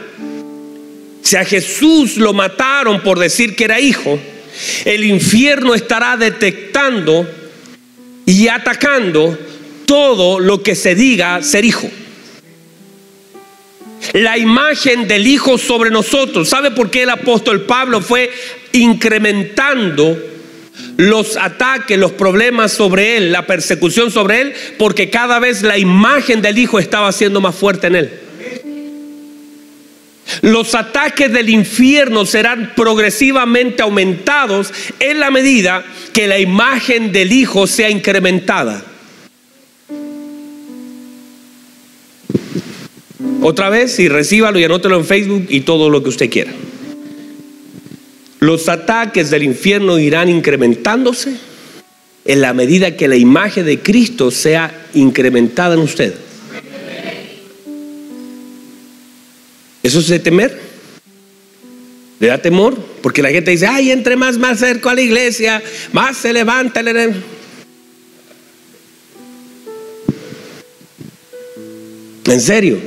Si 1.22 1.36
a 1.36 1.44
Jesús 1.44 2.16
lo 2.16 2.32
mataron 2.32 3.02
por 3.02 3.18
decir 3.18 3.56
que 3.56 3.64
era 3.64 3.80
hijo, 3.80 4.18
el 4.84 5.04
infierno 5.04 5.74
estará 5.74 6.16
detectando 6.16 7.28
y 8.24 8.48
atacando 8.48 9.38
todo 9.86 10.40
lo 10.40 10.62
que 10.62 10.74
se 10.74 10.94
diga 10.94 11.42
ser 11.42 11.64
hijo. 11.64 11.90
La 14.12 14.38
imagen 14.38 15.08
del 15.08 15.26
Hijo 15.26 15.58
sobre 15.58 15.90
nosotros. 15.90 16.48
¿Sabe 16.48 16.70
por 16.70 16.90
qué 16.90 17.02
el 17.02 17.10
apóstol 17.10 17.62
Pablo 17.62 18.00
fue 18.00 18.30
incrementando 18.76 20.16
los 20.96 21.36
ataques, 21.36 21.98
los 21.98 22.12
problemas 22.12 22.72
sobre 22.72 23.16
él, 23.16 23.32
la 23.32 23.46
persecución 23.46 24.10
sobre 24.10 24.40
él, 24.40 24.54
porque 24.78 25.10
cada 25.10 25.38
vez 25.38 25.62
la 25.62 25.78
imagen 25.78 26.42
del 26.42 26.58
Hijo 26.58 26.78
estaba 26.78 27.12
siendo 27.12 27.40
más 27.40 27.54
fuerte 27.54 27.88
en 27.88 27.96
él. 27.96 28.10
Los 30.42 30.74
ataques 30.74 31.32
del 31.32 31.48
infierno 31.50 32.26
serán 32.26 32.72
progresivamente 32.74 33.82
aumentados 33.82 34.72
en 34.98 35.20
la 35.20 35.30
medida 35.30 35.84
que 36.12 36.26
la 36.26 36.38
imagen 36.38 37.12
del 37.12 37.32
Hijo 37.32 37.66
sea 37.66 37.90
incrementada. 37.90 38.84
Otra 43.40 43.70
vez, 43.70 43.98
y 44.00 44.08
recíbalo 44.08 44.58
y 44.58 44.64
anótelo 44.64 44.96
en 44.96 45.04
Facebook 45.04 45.46
y 45.48 45.60
todo 45.60 45.88
lo 45.88 46.02
que 46.02 46.08
usted 46.08 46.28
quiera. 46.28 46.52
Los 48.46 48.68
ataques 48.68 49.28
del 49.30 49.42
infierno 49.42 49.98
irán 49.98 50.28
incrementándose 50.28 51.34
en 52.24 52.40
la 52.40 52.52
medida 52.52 52.96
que 52.96 53.08
la 53.08 53.16
imagen 53.16 53.66
de 53.66 53.80
Cristo 53.80 54.30
sea 54.30 54.86
incrementada 54.94 55.74
en 55.74 55.80
usted. 55.80 56.14
¿Eso 59.82 59.98
es 59.98 60.06
de 60.06 60.20
temer? 60.20 60.60
¿Le 62.20 62.28
da 62.28 62.38
temor? 62.38 62.76
Porque 63.02 63.20
la 63.20 63.30
gente 63.30 63.50
dice, 63.50 63.66
ay, 63.66 63.90
entre 63.90 64.14
más 64.14 64.38
más 64.38 64.60
cerco 64.60 64.90
a 64.90 64.94
la 64.94 65.00
iglesia, 65.00 65.60
más 65.92 66.16
se 66.16 66.32
levanta. 66.32 66.84
En 72.26 72.40
serio. 72.40 72.78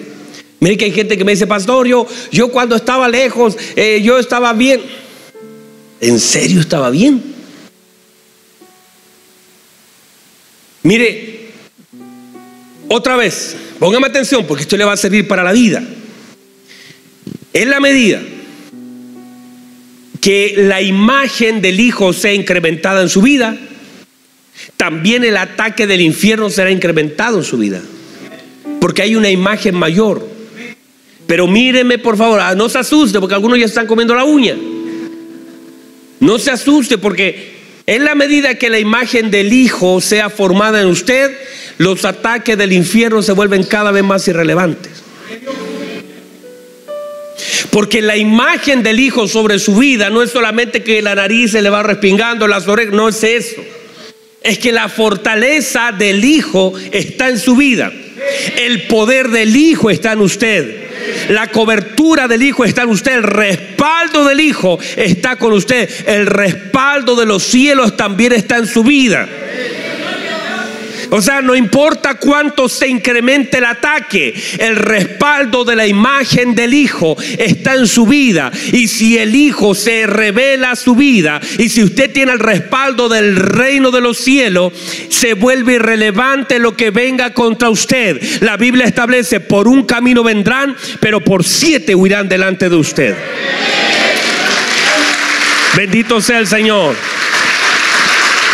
Mire 0.61 0.77
que 0.77 0.85
hay 0.85 0.93
gente 0.93 1.17
que 1.17 1.25
me 1.25 1.33
dice, 1.33 1.47
pastor, 1.47 1.85
yo, 1.85 2.07
yo 2.31 2.49
cuando 2.49 2.77
estaba 2.77 3.09
lejos, 3.09 3.57
eh, 3.75 3.99
yo 4.01 4.19
estaba 4.19 4.53
bien. 4.53 5.08
¿En 6.01 6.19
serio 6.19 6.61
estaba 6.61 6.89
bien? 6.89 7.21
Mire, 10.83 11.49
otra 12.87 13.17
vez, 13.17 13.55
póngame 13.79 14.07
atención 14.07 14.45
porque 14.47 14.63
esto 14.63 14.77
le 14.77 14.85
va 14.85 14.93
a 14.93 14.97
servir 14.97 15.27
para 15.27 15.43
la 15.43 15.51
vida. 15.51 15.83
En 17.53 17.69
la 17.69 17.79
medida 17.79 18.21
que 20.21 20.53
la 20.57 20.81
imagen 20.81 21.61
del 21.61 21.79
Hijo 21.79 22.13
sea 22.13 22.33
incrementada 22.33 23.01
en 23.01 23.09
su 23.09 23.21
vida, 23.21 23.57
también 24.77 25.23
el 25.23 25.37
ataque 25.37 25.87
del 25.87 26.01
infierno 26.01 26.49
será 26.49 26.71
incrementado 26.71 27.37
en 27.39 27.43
su 27.43 27.57
vida. 27.57 27.81
Porque 28.79 29.01
hay 29.01 29.15
una 29.15 29.29
imagen 29.29 29.75
mayor. 29.75 30.27
Pero 31.27 31.45
míreme 31.47 31.99
por 31.99 32.17
favor, 32.17 32.39
ah, 32.39 32.55
no 32.55 32.69
se 32.69 32.79
asuste 32.79 33.19
porque 33.19 33.35
algunos 33.35 33.59
ya 33.59 33.65
están 33.65 33.85
comiendo 33.85 34.15
la 34.15 34.23
uña. 34.23 34.55
No 36.19 36.37
se 36.37 36.51
asuste 36.51 36.97
porque 36.97 37.59
en 37.85 38.05
la 38.05 38.13
medida 38.13 38.55
que 38.55 38.69
la 38.69 38.79
imagen 38.79 39.31
del 39.31 39.51
Hijo 39.51 40.01
sea 40.01 40.29
formada 40.29 40.81
en 40.81 40.87
usted, 40.87 41.31
los 41.77 42.05
ataques 42.05 42.57
del 42.57 42.73
infierno 42.73 43.21
se 43.23 43.31
vuelven 43.31 43.63
cada 43.63 43.91
vez 43.91 44.03
más 44.03 44.27
irrelevantes. 44.27 44.91
Porque 47.71 48.01
la 48.01 48.17
imagen 48.17 48.83
del 48.83 48.99
Hijo 48.99 49.27
sobre 49.27 49.59
su 49.59 49.75
vida 49.75 50.09
no 50.09 50.21
es 50.21 50.31
solamente 50.31 50.83
que 50.83 51.01
la 51.01 51.15
nariz 51.15 51.51
se 51.51 51.61
le 51.61 51.69
va 51.69 51.83
respingando, 51.83 52.47
las 52.47 52.67
orejas, 52.67 52.93
no 52.93 53.09
es 53.09 53.23
eso. 53.23 53.61
Es 54.41 54.59
que 54.59 54.71
la 54.71 54.89
fortaleza 54.89 55.91
del 55.91 56.23
Hijo 56.23 56.73
está 56.91 57.29
en 57.29 57.39
su 57.39 57.55
vida. 57.55 57.91
El 58.57 58.87
poder 58.87 59.29
del 59.29 59.55
Hijo 59.55 59.89
está 59.89 60.13
en 60.13 60.21
usted. 60.21 60.89
La 61.29 61.47
cobertura 61.47 62.27
del 62.27 62.43
Hijo 62.43 62.65
está 62.65 62.83
en 62.83 62.89
usted. 62.89 63.13
El 63.13 63.23
respaldo 63.23 64.25
del 64.25 64.39
Hijo 64.39 64.79
está 64.95 65.35
con 65.35 65.53
usted. 65.53 65.89
El 66.07 66.25
respaldo 66.25 67.15
de 67.15 67.25
los 67.25 67.43
cielos 67.43 67.95
también 67.95 68.33
está 68.33 68.57
en 68.57 68.67
su 68.67 68.83
vida. 68.83 69.27
O 71.11 71.21
sea, 71.21 71.41
no 71.41 71.55
importa 71.55 72.15
cuánto 72.15 72.69
se 72.69 72.87
incremente 72.87 73.57
el 73.57 73.65
ataque, 73.65 74.33
el 74.59 74.75
respaldo 74.75 75.65
de 75.65 75.75
la 75.75 75.87
imagen 75.87 76.53
del 76.55 76.73
Hijo 76.73 77.17
está 77.37 77.75
en 77.75 77.87
su 77.87 78.05
vida. 78.05 78.51
Y 78.71 78.87
si 78.87 79.17
el 79.17 79.35
Hijo 79.35 79.73
se 79.73 80.05
revela 80.05 80.75
su 80.75 80.95
vida, 80.95 81.41
y 81.57 81.69
si 81.69 81.83
usted 81.83 82.11
tiene 82.11 82.33
el 82.33 82.39
respaldo 82.39 83.09
del 83.09 83.35
reino 83.35 83.91
de 83.91 84.01
los 84.01 84.17
cielos, 84.17 84.73
se 85.09 85.33
vuelve 85.33 85.73
irrelevante 85.73 86.59
lo 86.59 86.75
que 86.75 86.91
venga 86.91 87.33
contra 87.33 87.69
usted. 87.69 88.21
La 88.41 88.57
Biblia 88.57 88.85
establece, 88.85 89.39
por 89.39 89.67
un 89.67 89.83
camino 89.83 90.23
vendrán, 90.23 90.75
pero 90.99 91.21
por 91.21 91.43
siete 91.43 91.95
huirán 91.95 92.29
delante 92.29 92.69
de 92.69 92.75
usted. 92.75 93.15
Bendito 95.75 96.21
sea 96.21 96.39
el 96.39 96.47
Señor. 96.47 96.95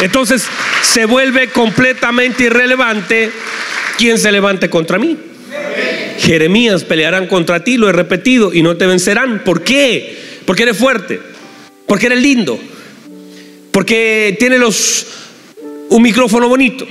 Entonces, 0.02 0.46
se 0.86 1.06
vuelve 1.06 1.50
completamente 1.50 2.46
irrelevante 2.46 3.32
quien 3.98 4.18
se 4.18 4.32
levante 4.32 4.70
contra 4.70 4.98
mí. 4.98 5.18
Jeremías 6.20 6.84
pelearán 6.84 7.28
contra 7.28 7.64
ti, 7.64 7.78
lo 7.78 7.90
he 7.90 7.92
repetido, 7.92 8.54
y 8.54 8.62
no 8.62 8.78
te 8.78 8.86
vencerán. 8.86 9.44
¿Por 9.44 9.64
qué? 9.64 10.18
Porque 10.46 10.64
eres 10.64 10.78
fuerte, 10.78 11.20
porque 11.88 12.06
eres 12.06 12.22
lindo, 12.22 12.58
porque 13.72 14.38
tiene 14.40 14.58
los 14.58 15.08
un 15.90 16.02
micrófono 16.02 16.48
bonito. 16.48 16.88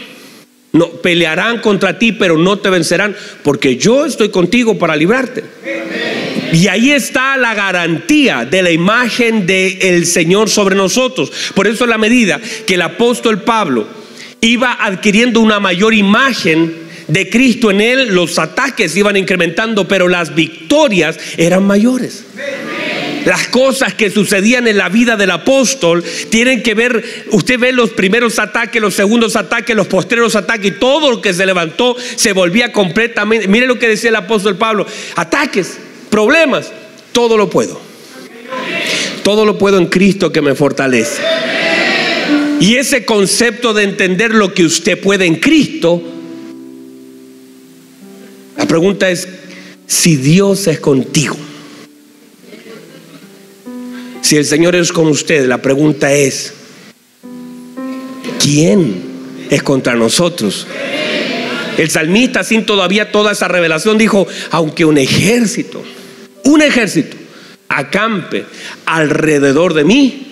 No, 0.72 0.88
pelearán 0.88 1.60
contra 1.60 1.98
ti, 1.98 2.12
pero 2.12 2.36
no 2.36 2.58
te 2.58 2.68
vencerán, 2.68 3.16
porque 3.42 3.76
yo 3.76 4.04
estoy 4.04 4.30
contigo 4.30 4.76
para 4.76 4.96
librarte. 4.96 5.44
Y 6.54 6.68
ahí 6.68 6.92
está 6.92 7.36
la 7.36 7.52
garantía 7.52 8.44
de 8.44 8.62
la 8.62 8.70
imagen 8.70 9.44
del 9.44 10.06
Señor 10.06 10.48
sobre 10.48 10.76
nosotros. 10.76 11.32
Por 11.52 11.66
eso, 11.66 11.84
la 11.84 11.98
medida 11.98 12.40
que 12.64 12.74
el 12.74 12.82
apóstol 12.82 13.42
Pablo 13.42 13.88
iba 14.40 14.72
adquiriendo 14.72 15.40
una 15.40 15.58
mayor 15.58 15.94
imagen 15.94 16.72
de 17.08 17.28
Cristo 17.28 17.72
en 17.72 17.80
él, 17.80 18.14
los 18.14 18.38
ataques 18.38 18.96
iban 18.96 19.16
incrementando, 19.16 19.88
pero 19.88 20.06
las 20.06 20.32
victorias 20.36 21.18
eran 21.36 21.64
mayores. 21.64 22.24
Las 23.24 23.48
cosas 23.48 23.94
que 23.94 24.10
sucedían 24.10 24.68
en 24.68 24.76
la 24.76 24.88
vida 24.88 25.16
del 25.16 25.32
apóstol 25.32 26.04
tienen 26.30 26.62
que 26.62 26.74
ver, 26.74 27.04
usted 27.32 27.58
ve 27.58 27.72
los 27.72 27.90
primeros 27.90 28.38
ataques, 28.38 28.80
los 28.80 28.94
segundos 28.94 29.34
ataques, 29.34 29.74
los 29.74 29.88
postreros 29.88 30.36
ataques, 30.36 30.72
y 30.72 30.78
todo 30.78 31.10
lo 31.10 31.20
que 31.20 31.34
se 31.34 31.46
levantó 31.46 31.96
se 32.14 32.32
volvía 32.32 32.70
completamente, 32.70 33.48
mire 33.48 33.66
lo 33.66 33.76
que 33.76 33.88
decía 33.88 34.10
el 34.10 34.16
apóstol 34.16 34.56
Pablo, 34.56 34.86
ataques, 35.16 35.78
problemas, 36.14 36.70
todo 37.10 37.36
lo 37.36 37.50
puedo. 37.50 37.76
Todo 39.24 39.44
lo 39.44 39.58
puedo 39.58 39.78
en 39.78 39.86
Cristo 39.86 40.30
que 40.30 40.40
me 40.40 40.54
fortalece. 40.54 41.20
Y 42.60 42.76
ese 42.76 43.04
concepto 43.04 43.74
de 43.74 43.82
entender 43.82 44.32
lo 44.32 44.54
que 44.54 44.64
usted 44.64 45.00
puede 45.00 45.26
en 45.26 45.34
Cristo, 45.34 46.00
la 48.56 48.64
pregunta 48.68 49.10
es, 49.10 49.26
si 49.88 50.14
Dios 50.14 50.68
es 50.68 50.78
contigo, 50.78 51.36
si 54.22 54.36
el 54.36 54.44
Señor 54.44 54.76
es 54.76 54.92
con 54.92 55.08
usted, 55.08 55.48
la 55.48 55.60
pregunta 55.60 56.12
es, 56.12 56.54
¿quién 58.40 59.02
es 59.50 59.64
contra 59.64 59.96
nosotros? 59.96 60.64
El 61.76 61.90
salmista, 61.90 62.44
sin 62.44 62.64
todavía 62.64 63.10
toda 63.10 63.32
esa 63.32 63.48
revelación, 63.48 63.98
dijo, 63.98 64.28
aunque 64.52 64.84
un 64.84 64.96
ejército, 64.96 65.82
un 66.44 66.62
ejército, 66.62 67.16
acampe 67.68 68.44
alrededor 68.86 69.74
de 69.74 69.84
mí, 69.84 70.24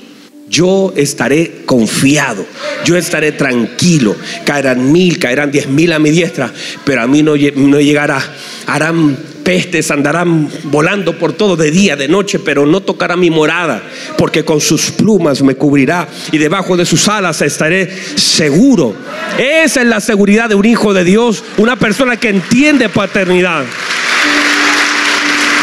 yo 0.53 0.93
estaré 0.97 1.63
confiado, 1.65 2.45
yo 2.85 2.97
estaré 2.97 3.33
tranquilo. 3.33 4.15
Caerán 4.45 4.93
mil, 4.93 5.19
caerán 5.19 5.51
diez 5.51 5.67
mil 5.67 5.93
a 5.95 5.99
mi 5.99 6.11
diestra, 6.11 6.53
pero 6.85 7.01
a 7.01 7.07
mí 7.07 7.23
no, 7.23 7.37
llegará. 7.37 8.23
Harán 8.67 9.17
pestes 9.43 9.91
andarán 9.91 10.49
volando 10.65 11.19
por 11.19 11.33
todo 11.33 11.57
de 11.57 11.71
día, 11.71 11.97
de 11.97 12.07
noche, 12.07 12.39
pero 12.39 12.67
no 12.67 12.83
tocará 12.83 13.17
mi 13.17 13.31
morada, 13.31 13.83
porque 14.19 14.45
con 14.45 14.61
sus 14.61 14.91
plumas 14.91 15.43
me 15.43 15.57
cubrirá 15.57 16.07
y 16.31 16.39
debajo 16.39 16.77
de 16.77 16.85
sus 16.85 17.09
alas 17.09 17.41
estaré 17.41 17.91
seguro. 18.15 18.95
Esa 19.39 19.81
es 19.81 19.87
la 19.87 20.01
seguridad 20.01 20.51
de 20.51 20.55
un 20.55 20.67
hijo 20.67 20.93
de 20.93 21.03
Dios, 21.03 21.43
una 21.57 21.77
persona 21.77 22.19
que 22.19 22.29
entiende 22.29 22.89
paternidad. 22.91 23.65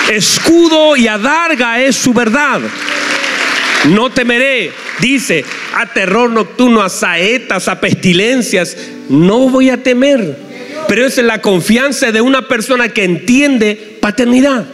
Escudo 0.09 0.97
y 0.97 1.07
adarga 1.07 1.81
es 1.81 1.95
su 1.95 2.13
verdad. 2.13 2.61
No 3.85 4.09
temeré, 4.09 4.71
dice, 4.99 5.45
a 5.73 5.85
terror 5.85 6.29
nocturno, 6.29 6.81
a 6.81 6.89
saetas, 6.89 7.67
a 7.67 7.79
pestilencias. 7.79 8.75
No 9.07 9.49
voy 9.49 9.69
a 9.69 9.81
temer 9.81 10.49
pero 10.89 11.05
es 11.05 11.17
la 11.17 11.39
confianza 11.39 12.11
de 12.11 12.19
una 12.19 12.47
persona 12.47 12.89
que 12.89 13.03
entiende 13.03 13.97
paternidad. 14.01 14.65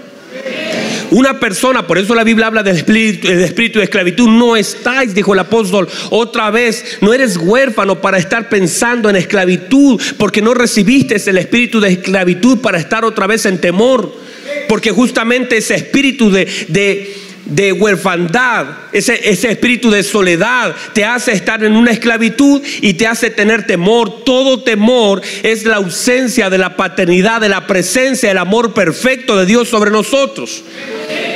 Una 1.11 1.41
persona, 1.41 1.85
por 1.85 1.97
eso 1.97 2.15
la 2.15 2.23
Biblia 2.23 2.47
habla 2.47 2.63
de 2.63 2.71
espíritu, 2.71 3.27
de 3.27 3.43
espíritu 3.43 3.79
de 3.79 3.85
esclavitud. 3.85 4.29
No 4.29 4.55
estáis, 4.55 5.13
dijo 5.13 5.33
el 5.33 5.39
apóstol, 5.39 5.89
otra 6.11 6.51
vez, 6.51 6.99
no 7.01 7.13
eres 7.13 7.35
huérfano 7.35 7.99
para 7.99 8.17
estar 8.17 8.47
pensando 8.47 9.09
en 9.09 9.17
esclavitud, 9.17 10.01
porque 10.17 10.41
no 10.41 10.53
recibiste 10.53 11.17
el 11.29 11.37
espíritu 11.37 11.81
de 11.81 11.89
esclavitud 11.89 12.59
para 12.59 12.79
estar 12.79 13.03
otra 13.03 13.27
vez 13.27 13.45
en 13.45 13.59
temor. 13.59 14.24
Porque 14.67 14.91
justamente 14.91 15.57
ese 15.57 15.75
espíritu 15.75 16.29
de, 16.29 16.45
de 16.67 17.25
de 17.45 17.71
huerfandad, 17.71 18.65
ese, 18.91 19.29
ese 19.29 19.51
espíritu 19.51 19.91
de 19.91 20.03
soledad, 20.03 20.75
te 20.93 21.05
hace 21.05 21.31
estar 21.31 21.63
en 21.63 21.75
una 21.75 21.91
esclavitud 21.91 22.61
y 22.81 22.95
te 22.95 23.07
hace 23.07 23.29
tener 23.29 23.67
temor. 23.67 24.23
Todo 24.23 24.63
temor 24.63 25.21
es 25.43 25.65
la 25.65 25.77
ausencia 25.77 26.49
de 26.49 26.57
la 26.57 26.75
paternidad, 26.75 27.41
de 27.41 27.49
la 27.49 27.67
presencia, 27.67 28.29
del 28.29 28.39
amor 28.39 28.73
perfecto 28.73 29.37
de 29.37 29.45
Dios 29.45 29.69
sobre 29.69 29.91
nosotros. 29.91 30.63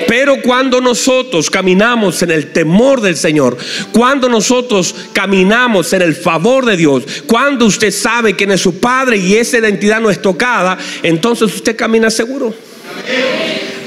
Pero 0.07 0.41
cuando 0.41 0.81
nosotros 0.81 1.51
caminamos 1.51 2.23
en 2.23 2.31
el 2.31 2.51
temor 2.51 3.01
del 3.01 3.15
Señor, 3.15 3.57
cuando 3.91 4.27
nosotros 4.27 4.95
caminamos 5.13 5.93
en 5.93 6.01
el 6.01 6.15
favor 6.15 6.65
de 6.65 6.77
Dios, 6.77 7.03
cuando 7.27 7.65
usted 7.65 7.91
sabe 7.91 8.35
quién 8.35 8.51
es 8.51 8.61
su 8.61 8.79
Padre 8.79 9.17
y 9.17 9.35
esa 9.35 9.59
identidad 9.59 10.01
no 10.01 10.09
es 10.09 10.19
tocada, 10.19 10.79
entonces 11.03 11.53
usted 11.53 11.75
camina 11.75 12.09
seguro. 12.09 12.68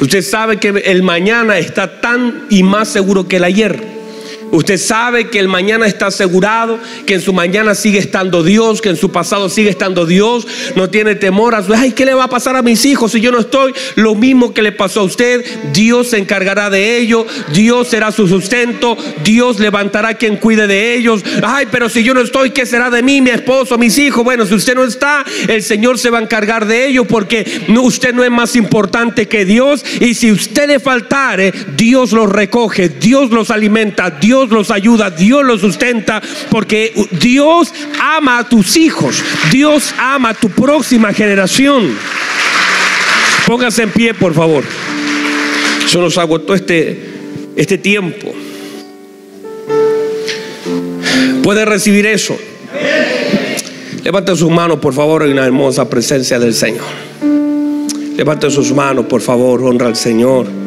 Usted 0.00 0.22
sabe 0.22 0.56
que 0.56 0.68
el 0.68 1.02
mañana 1.02 1.58
está 1.58 2.00
tan 2.00 2.46
y 2.50 2.62
más 2.62 2.88
seguro 2.88 3.28
que 3.28 3.36
el 3.36 3.44
ayer. 3.44 3.91
Usted 4.52 4.76
sabe 4.76 5.30
que 5.30 5.38
el 5.38 5.48
mañana 5.48 5.86
está 5.86 6.06
asegurado, 6.08 6.78
que 7.06 7.14
en 7.14 7.22
su 7.22 7.32
mañana 7.32 7.74
sigue 7.74 7.98
estando 7.98 8.42
Dios, 8.42 8.82
que 8.82 8.90
en 8.90 8.96
su 8.96 9.10
pasado 9.10 9.48
sigue 9.48 9.70
estando 9.70 10.04
Dios. 10.04 10.46
No 10.76 10.90
tiene 10.90 11.14
temor 11.14 11.54
a 11.54 11.62
su, 11.62 11.72
ay, 11.72 11.92
¿qué 11.92 12.04
le 12.04 12.12
va 12.12 12.24
a 12.24 12.28
pasar 12.28 12.54
a 12.54 12.62
mis 12.62 12.84
hijos 12.84 13.12
si 13.12 13.20
yo 13.22 13.32
no 13.32 13.40
estoy? 13.40 13.72
Lo 13.96 14.14
mismo 14.14 14.52
que 14.52 14.60
le 14.60 14.72
pasó 14.72 15.00
a 15.00 15.04
usted, 15.04 15.42
Dios 15.72 16.08
se 16.08 16.18
encargará 16.18 16.68
de 16.68 16.98
ello, 16.98 17.26
Dios 17.54 17.88
será 17.88 18.12
su 18.12 18.28
sustento, 18.28 18.98
Dios 19.24 19.58
levantará 19.58 20.14
quien 20.14 20.36
cuide 20.36 20.66
de 20.66 20.96
ellos. 20.96 21.24
Ay, 21.42 21.66
pero 21.70 21.88
si 21.88 22.04
yo 22.04 22.12
no 22.12 22.20
estoy, 22.20 22.50
¿qué 22.50 22.66
será 22.66 22.90
de 22.90 23.02
mí, 23.02 23.22
mi 23.22 23.30
esposo, 23.30 23.78
mis 23.78 23.96
hijos? 23.96 24.22
Bueno, 24.22 24.44
si 24.44 24.52
usted 24.52 24.74
no 24.74 24.84
está, 24.84 25.24
el 25.48 25.62
Señor 25.62 25.98
se 25.98 26.10
va 26.10 26.18
a 26.18 26.22
encargar 26.22 26.66
de 26.66 26.88
ello 26.88 27.06
porque 27.06 27.62
usted 27.82 28.12
no 28.12 28.22
es 28.22 28.30
más 28.30 28.54
importante 28.54 29.28
que 29.28 29.46
Dios. 29.46 29.82
Y 30.00 30.12
si 30.12 30.30
usted 30.30 30.68
le 30.68 30.78
faltare, 30.78 31.54
Dios 31.74 32.12
los 32.12 32.30
recoge, 32.30 32.90
Dios 32.90 33.30
los 33.30 33.50
alimenta, 33.50 34.10
Dios 34.10 34.41
los 34.50 34.70
ayuda, 34.70 35.10
Dios 35.10 35.44
los 35.44 35.60
sustenta, 35.60 36.22
porque 36.50 36.92
Dios 37.12 37.72
ama 38.00 38.38
a 38.38 38.48
tus 38.48 38.76
hijos, 38.76 39.22
Dios 39.50 39.94
ama 39.98 40.30
a 40.30 40.34
tu 40.34 40.48
próxima 40.48 41.12
generación. 41.12 41.96
Póngase 43.46 43.82
en 43.82 43.90
pie, 43.90 44.14
por 44.14 44.34
favor. 44.34 44.64
Se 45.86 45.98
nos 45.98 46.16
agotó 46.16 46.54
este, 46.54 47.10
este 47.56 47.78
tiempo. 47.78 48.32
Puede 51.42 51.64
recibir 51.64 52.06
eso. 52.06 52.36
Levante 54.04 54.34
sus 54.36 54.50
manos, 54.50 54.78
por 54.78 54.94
favor, 54.94 55.24
en 55.24 55.36
la 55.36 55.44
hermosa 55.44 55.88
presencia 55.88 56.38
del 56.38 56.54
Señor. 56.54 56.86
Levante 58.16 58.50
sus 58.50 58.72
manos, 58.72 59.06
por 59.06 59.20
favor, 59.20 59.62
honra 59.62 59.86
al 59.86 59.96
Señor. 59.96 60.61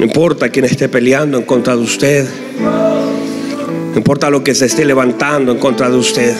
No 0.00 0.06
importa 0.06 0.48
quién 0.48 0.64
esté 0.64 0.88
peleando 0.88 1.36
en 1.36 1.44
contra 1.44 1.76
de 1.76 1.82
usted. 1.82 2.26
No 2.58 3.94
importa 3.94 4.30
lo 4.30 4.42
que 4.42 4.54
se 4.54 4.64
esté 4.64 4.86
levantando 4.86 5.52
en 5.52 5.58
contra 5.58 5.90
de 5.90 5.96
usted. 5.98 6.34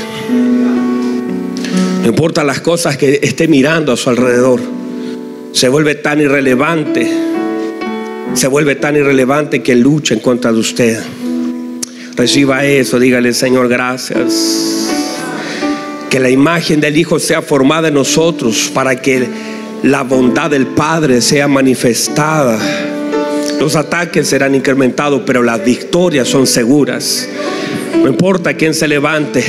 No 2.01 2.09
importa 2.09 2.43
las 2.43 2.61
cosas 2.61 2.97
que 2.97 3.21
esté 3.23 3.49
mirando 3.49 3.93
a 3.93 3.99
su 3.99 4.09
alrededor. 4.09 4.63
Se 5.53 5.69
vuelve 5.69 5.95
tan 5.95 6.23
irrelevante. 6.23 7.07
Se 8.33 8.47
vuelve 8.47 8.77
tan 8.77 8.97
irrelevante 8.97 9.63
que 9.63 9.75
lucha 9.75 10.15
en 10.15 10.21
contra 10.21 10.55
de 10.55 10.59
usted. 10.59 10.99
Reciba 12.17 12.65
eso. 12.65 12.99
Dígale, 12.99 13.35
Señor, 13.35 13.69
gracias. 13.69 14.89
Que 16.09 16.19
la 16.19 16.31
imagen 16.31 16.81
del 16.81 16.97
Hijo 16.97 17.19
sea 17.19 17.43
formada 17.43 17.89
en 17.89 17.95
nosotros 17.95 18.71
para 18.73 19.03
que 19.03 19.29
la 19.83 20.03
bondad 20.03 20.49
del 20.49 20.67
Padre 20.67 21.21
sea 21.21 21.47
manifestada 21.47 22.59
los 23.61 23.77
ataques 23.77 24.27
serán 24.27 24.55
incrementados, 24.55 25.23
pero 25.27 25.43
las 25.43 25.63
victorias 25.63 26.27
son 26.27 26.47
seguras. 26.47 27.29
No 28.03 28.09
importa 28.09 28.55
quién 28.55 28.73
se 28.73 28.89
levante. 28.89 29.45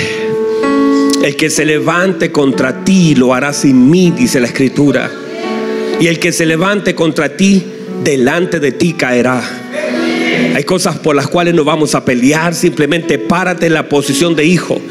El 1.23 1.37
que 1.37 1.49
se 1.49 1.63
levante 1.63 2.29
contra 2.29 2.83
ti 2.83 3.15
lo 3.15 3.33
hará 3.33 3.53
sin 3.53 3.89
mí, 3.89 4.11
dice 4.11 4.41
la 4.41 4.47
escritura. 4.47 5.09
Y 6.01 6.07
el 6.07 6.19
que 6.19 6.33
se 6.33 6.45
levante 6.45 6.93
contra 6.93 7.37
ti, 7.37 7.63
delante 8.03 8.59
de 8.59 8.73
ti 8.73 8.93
caerá. 8.93 9.41
Hay 10.55 10.65
cosas 10.65 10.97
por 10.97 11.15
las 11.15 11.29
cuales 11.29 11.53
no 11.53 11.63
vamos 11.63 11.95
a 11.95 12.03
pelear. 12.03 12.53
Simplemente 12.53 13.17
párate 13.17 13.67
en 13.67 13.73
la 13.73 13.87
posición 13.87 14.35
de 14.35 14.43
hijo. 14.43 14.81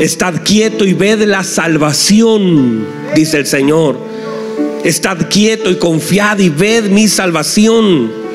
Estad 0.00 0.42
quieto 0.42 0.86
y 0.86 0.94
ved 0.94 1.22
la 1.24 1.44
salvación, 1.44 2.86
dice 3.14 3.36
el 3.36 3.46
Señor. 3.46 3.98
Estad 4.84 5.28
quieto 5.28 5.70
y 5.70 5.76
confiad 5.76 6.38
y 6.38 6.48
ved 6.48 6.84
mi 6.84 7.08
salvación 7.08 8.27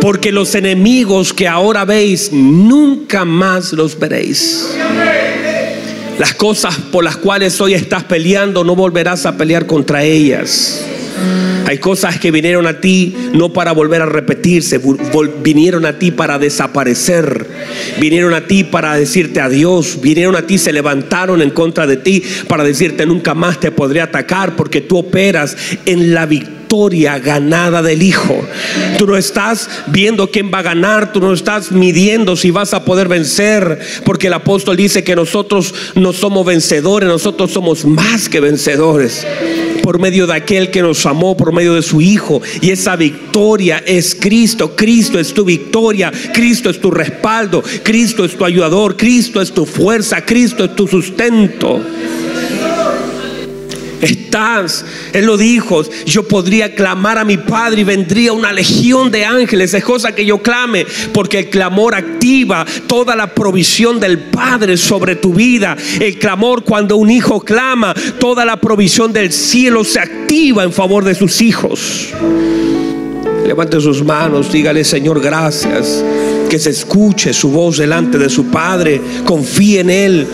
porque 0.00 0.32
los 0.32 0.54
enemigos 0.54 1.32
que 1.32 1.48
ahora 1.48 1.84
veis, 1.84 2.32
nunca 2.32 3.24
más 3.24 3.72
los 3.72 3.98
veréis. 3.98 4.76
Las 6.18 6.34
cosas 6.34 6.76
por 6.90 7.04
las 7.04 7.16
cuales 7.16 7.60
hoy 7.60 7.74
estás 7.74 8.04
peleando, 8.04 8.64
no 8.64 8.74
volverás 8.74 9.26
a 9.26 9.36
pelear 9.36 9.66
contra 9.66 10.02
ellas. 10.02 10.84
Hay 11.66 11.78
cosas 11.78 12.18
que 12.18 12.30
vinieron 12.30 12.66
a 12.66 12.80
ti 12.80 13.14
no 13.34 13.52
para 13.52 13.72
volver 13.72 14.00
a 14.00 14.06
repetirse, 14.06 14.80
vinieron 15.42 15.84
a 15.84 15.98
ti 15.98 16.10
para 16.10 16.38
desaparecer, 16.38 17.46
vinieron 18.00 18.32
a 18.32 18.46
ti 18.46 18.64
para 18.64 18.94
decirte 18.94 19.40
adiós, 19.40 19.98
vinieron 20.00 20.34
a 20.34 20.46
ti, 20.46 20.56
se 20.56 20.72
levantaron 20.72 21.42
en 21.42 21.50
contra 21.50 21.86
de 21.86 21.98
ti 21.98 22.22
para 22.48 22.64
decirte 22.64 23.04
nunca 23.04 23.34
más 23.34 23.60
te 23.60 23.70
podré 23.70 24.00
atacar 24.00 24.56
porque 24.56 24.80
tú 24.80 24.96
operas 24.96 25.56
en 25.84 26.14
la 26.14 26.24
victoria 26.24 26.57
victoria 26.68 27.18
ganada 27.18 27.80
del 27.80 28.02
Hijo. 28.02 28.44
Tú 28.98 29.06
no 29.06 29.16
estás 29.16 29.70
viendo 29.86 30.30
quién 30.30 30.50
va 30.52 30.58
a 30.58 30.62
ganar, 30.62 31.14
tú 31.14 31.20
no 31.20 31.32
estás 31.32 31.72
midiendo 31.72 32.36
si 32.36 32.50
vas 32.50 32.74
a 32.74 32.84
poder 32.84 33.08
vencer, 33.08 33.78
porque 34.04 34.26
el 34.26 34.34
apóstol 34.34 34.76
dice 34.76 35.02
que 35.02 35.16
nosotros 35.16 35.74
no 35.94 36.12
somos 36.12 36.44
vencedores, 36.44 37.08
nosotros 37.08 37.52
somos 37.52 37.86
más 37.86 38.28
que 38.28 38.40
vencedores 38.40 39.26
por 39.82 39.98
medio 39.98 40.26
de 40.26 40.34
aquel 40.34 40.70
que 40.70 40.82
nos 40.82 41.06
amó, 41.06 41.38
por 41.38 41.54
medio 41.54 41.72
de 41.72 41.80
su 41.80 42.02
Hijo. 42.02 42.42
Y 42.60 42.68
esa 42.68 42.96
victoria 42.96 43.82
es 43.86 44.14
Cristo. 44.14 44.76
Cristo 44.76 45.18
es 45.18 45.32
tu 45.32 45.46
victoria. 45.46 46.12
Cristo 46.34 46.68
es 46.68 46.78
tu 46.78 46.90
respaldo. 46.90 47.64
Cristo 47.82 48.26
es 48.26 48.36
tu 48.36 48.44
ayudador. 48.44 48.98
Cristo 48.98 49.40
es 49.40 49.50
tu 49.52 49.64
fuerza. 49.64 50.20
Cristo 50.26 50.64
es 50.64 50.76
tu 50.76 50.86
sustento 50.86 51.80
estás. 54.00 54.84
Él 55.12 55.26
lo 55.26 55.36
dijo, 55.36 55.82
yo 56.06 56.26
podría 56.26 56.74
clamar 56.74 57.18
a 57.18 57.24
mi 57.24 57.36
Padre 57.36 57.82
y 57.82 57.84
vendría 57.84 58.32
una 58.32 58.52
legión 58.52 59.10
de 59.10 59.24
ángeles. 59.24 59.74
Es 59.74 59.84
cosa 59.84 60.14
que 60.14 60.24
yo 60.24 60.38
clame, 60.38 60.86
porque 61.12 61.40
el 61.40 61.50
clamor 61.50 61.94
activa 61.94 62.66
toda 62.86 63.16
la 63.16 63.34
provisión 63.34 64.00
del 64.00 64.18
Padre 64.18 64.76
sobre 64.76 65.16
tu 65.16 65.34
vida. 65.34 65.76
El 66.00 66.18
clamor 66.18 66.64
cuando 66.64 66.96
un 66.96 67.10
hijo 67.10 67.40
clama, 67.40 67.94
toda 68.18 68.44
la 68.44 68.60
provisión 68.60 69.12
del 69.12 69.32
cielo 69.32 69.84
se 69.84 70.00
activa 70.00 70.64
en 70.64 70.72
favor 70.72 71.04
de 71.04 71.14
sus 71.14 71.40
hijos. 71.40 72.08
Levante 73.46 73.80
sus 73.80 74.04
manos, 74.04 74.52
dígale 74.52 74.84
Señor, 74.84 75.20
gracias. 75.20 76.04
Que 76.50 76.58
se 76.58 76.70
escuche 76.70 77.32
su 77.32 77.50
voz 77.50 77.78
delante 77.78 78.18
de 78.18 78.28
su 78.28 78.46
Padre. 78.46 79.00
Confíe 79.24 79.80
en 79.80 79.90
Él. 79.90 80.26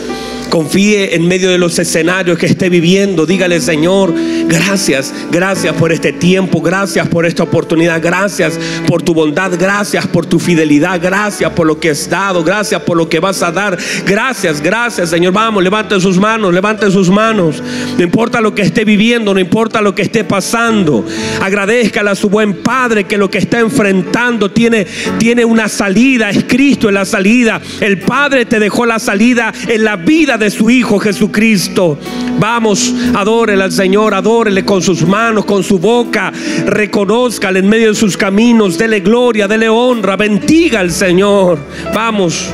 Confíe 0.51 1.15
en 1.15 1.27
medio 1.27 1.51
de 1.51 1.59
los 1.59 1.79
escenarios 1.79 2.39
que 2.39 2.47
esté 2.47 2.69
viviendo. 2.69 3.27
Dígale, 3.27 3.61
Señor, 3.61 4.15
gracias, 4.47 5.13
gracias 5.31 5.75
por 5.75 5.93
este 5.93 6.13
tiempo, 6.13 6.61
gracias 6.61 7.09
por 7.09 7.27
esta 7.27 7.43
oportunidad, 7.43 8.01
gracias 8.03 8.59
por 8.87 9.03
tu 9.03 9.15
bondad, 9.15 9.53
gracias 9.59 10.07
por 10.07 10.27
tu 10.27 10.39
fidelidad, 10.39 11.01
gracias 11.03 11.51
por 11.53 11.67
lo 11.67 11.81
que 11.81 11.91
has 11.91 12.09
dado, 12.09 12.45
gracias 12.45 12.81
por 12.83 12.97
lo 12.97 13.09
que 13.09 13.21
vas 13.21 13.43
a 13.43 13.51
dar. 13.51 13.77
Gracias, 14.07 14.61
gracias, 14.61 15.11
Señor. 15.11 15.33
Vamos, 15.33 15.63
levante 15.63 15.99
sus 16.01 16.19
manos, 16.19 16.53
levante 16.55 16.91
sus 16.91 17.11
manos. 17.11 17.63
No 17.97 18.03
importa 18.03 18.41
lo 18.41 18.55
que 18.55 18.63
esté 18.63 18.85
viviendo, 18.85 19.35
no 19.35 19.41
importa 19.41 19.81
lo 19.81 19.95
que 19.95 20.03
esté 20.03 20.25
pasando. 20.25 21.05
Agradezcale 21.41 22.11
a 22.11 22.15
su 22.15 22.29
buen 22.29 22.63
Padre 22.63 23.05
que 23.05 23.19
lo 23.19 23.31
que 23.31 23.39
está 23.39 23.61
enfrentando 23.61 24.51
tiene, 24.51 24.87
tiene 25.19 25.45
una 25.45 25.69
salida. 25.69 26.31
Es 26.31 26.45
Cristo 26.45 26.89
en 26.89 26.95
la 26.95 27.05
salida. 27.05 27.61
El 27.81 27.99
Padre 27.99 28.47
te 28.47 28.59
dejó 28.59 28.87
la 28.87 28.99
salida 28.99 29.53
en 29.67 29.85
la 29.85 29.97
vida 29.97 30.34
de 30.39 30.51
su 30.51 30.71
Hijo 30.71 30.99
Jesucristo. 30.99 31.99
Vamos, 32.39 32.93
adórele 33.15 33.63
al 33.63 33.73
Señor, 33.73 34.15
adórele 34.15 34.65
con 34.65 34.83
sus 34.83 35.07
manos, 35.07 35.45
con 35.45 35.63
su 35.63 35.79
boca, 35.79 36.33
reconózcale 36.67 37.61
en 37.61 37.69
medio 37.69 37.89
de 37.89 37.95
sus 37.95 38.17
caminos, 38.17 38.77
dele 38.79 39.01
gloria, 39.01 39.47
dele 39.47 39.69
honra, 39.69 40.17
bendiga 40.17 40.81
al 40.81 40.91
Señor. 40.91 41.59
Vamos. 41.95 42.53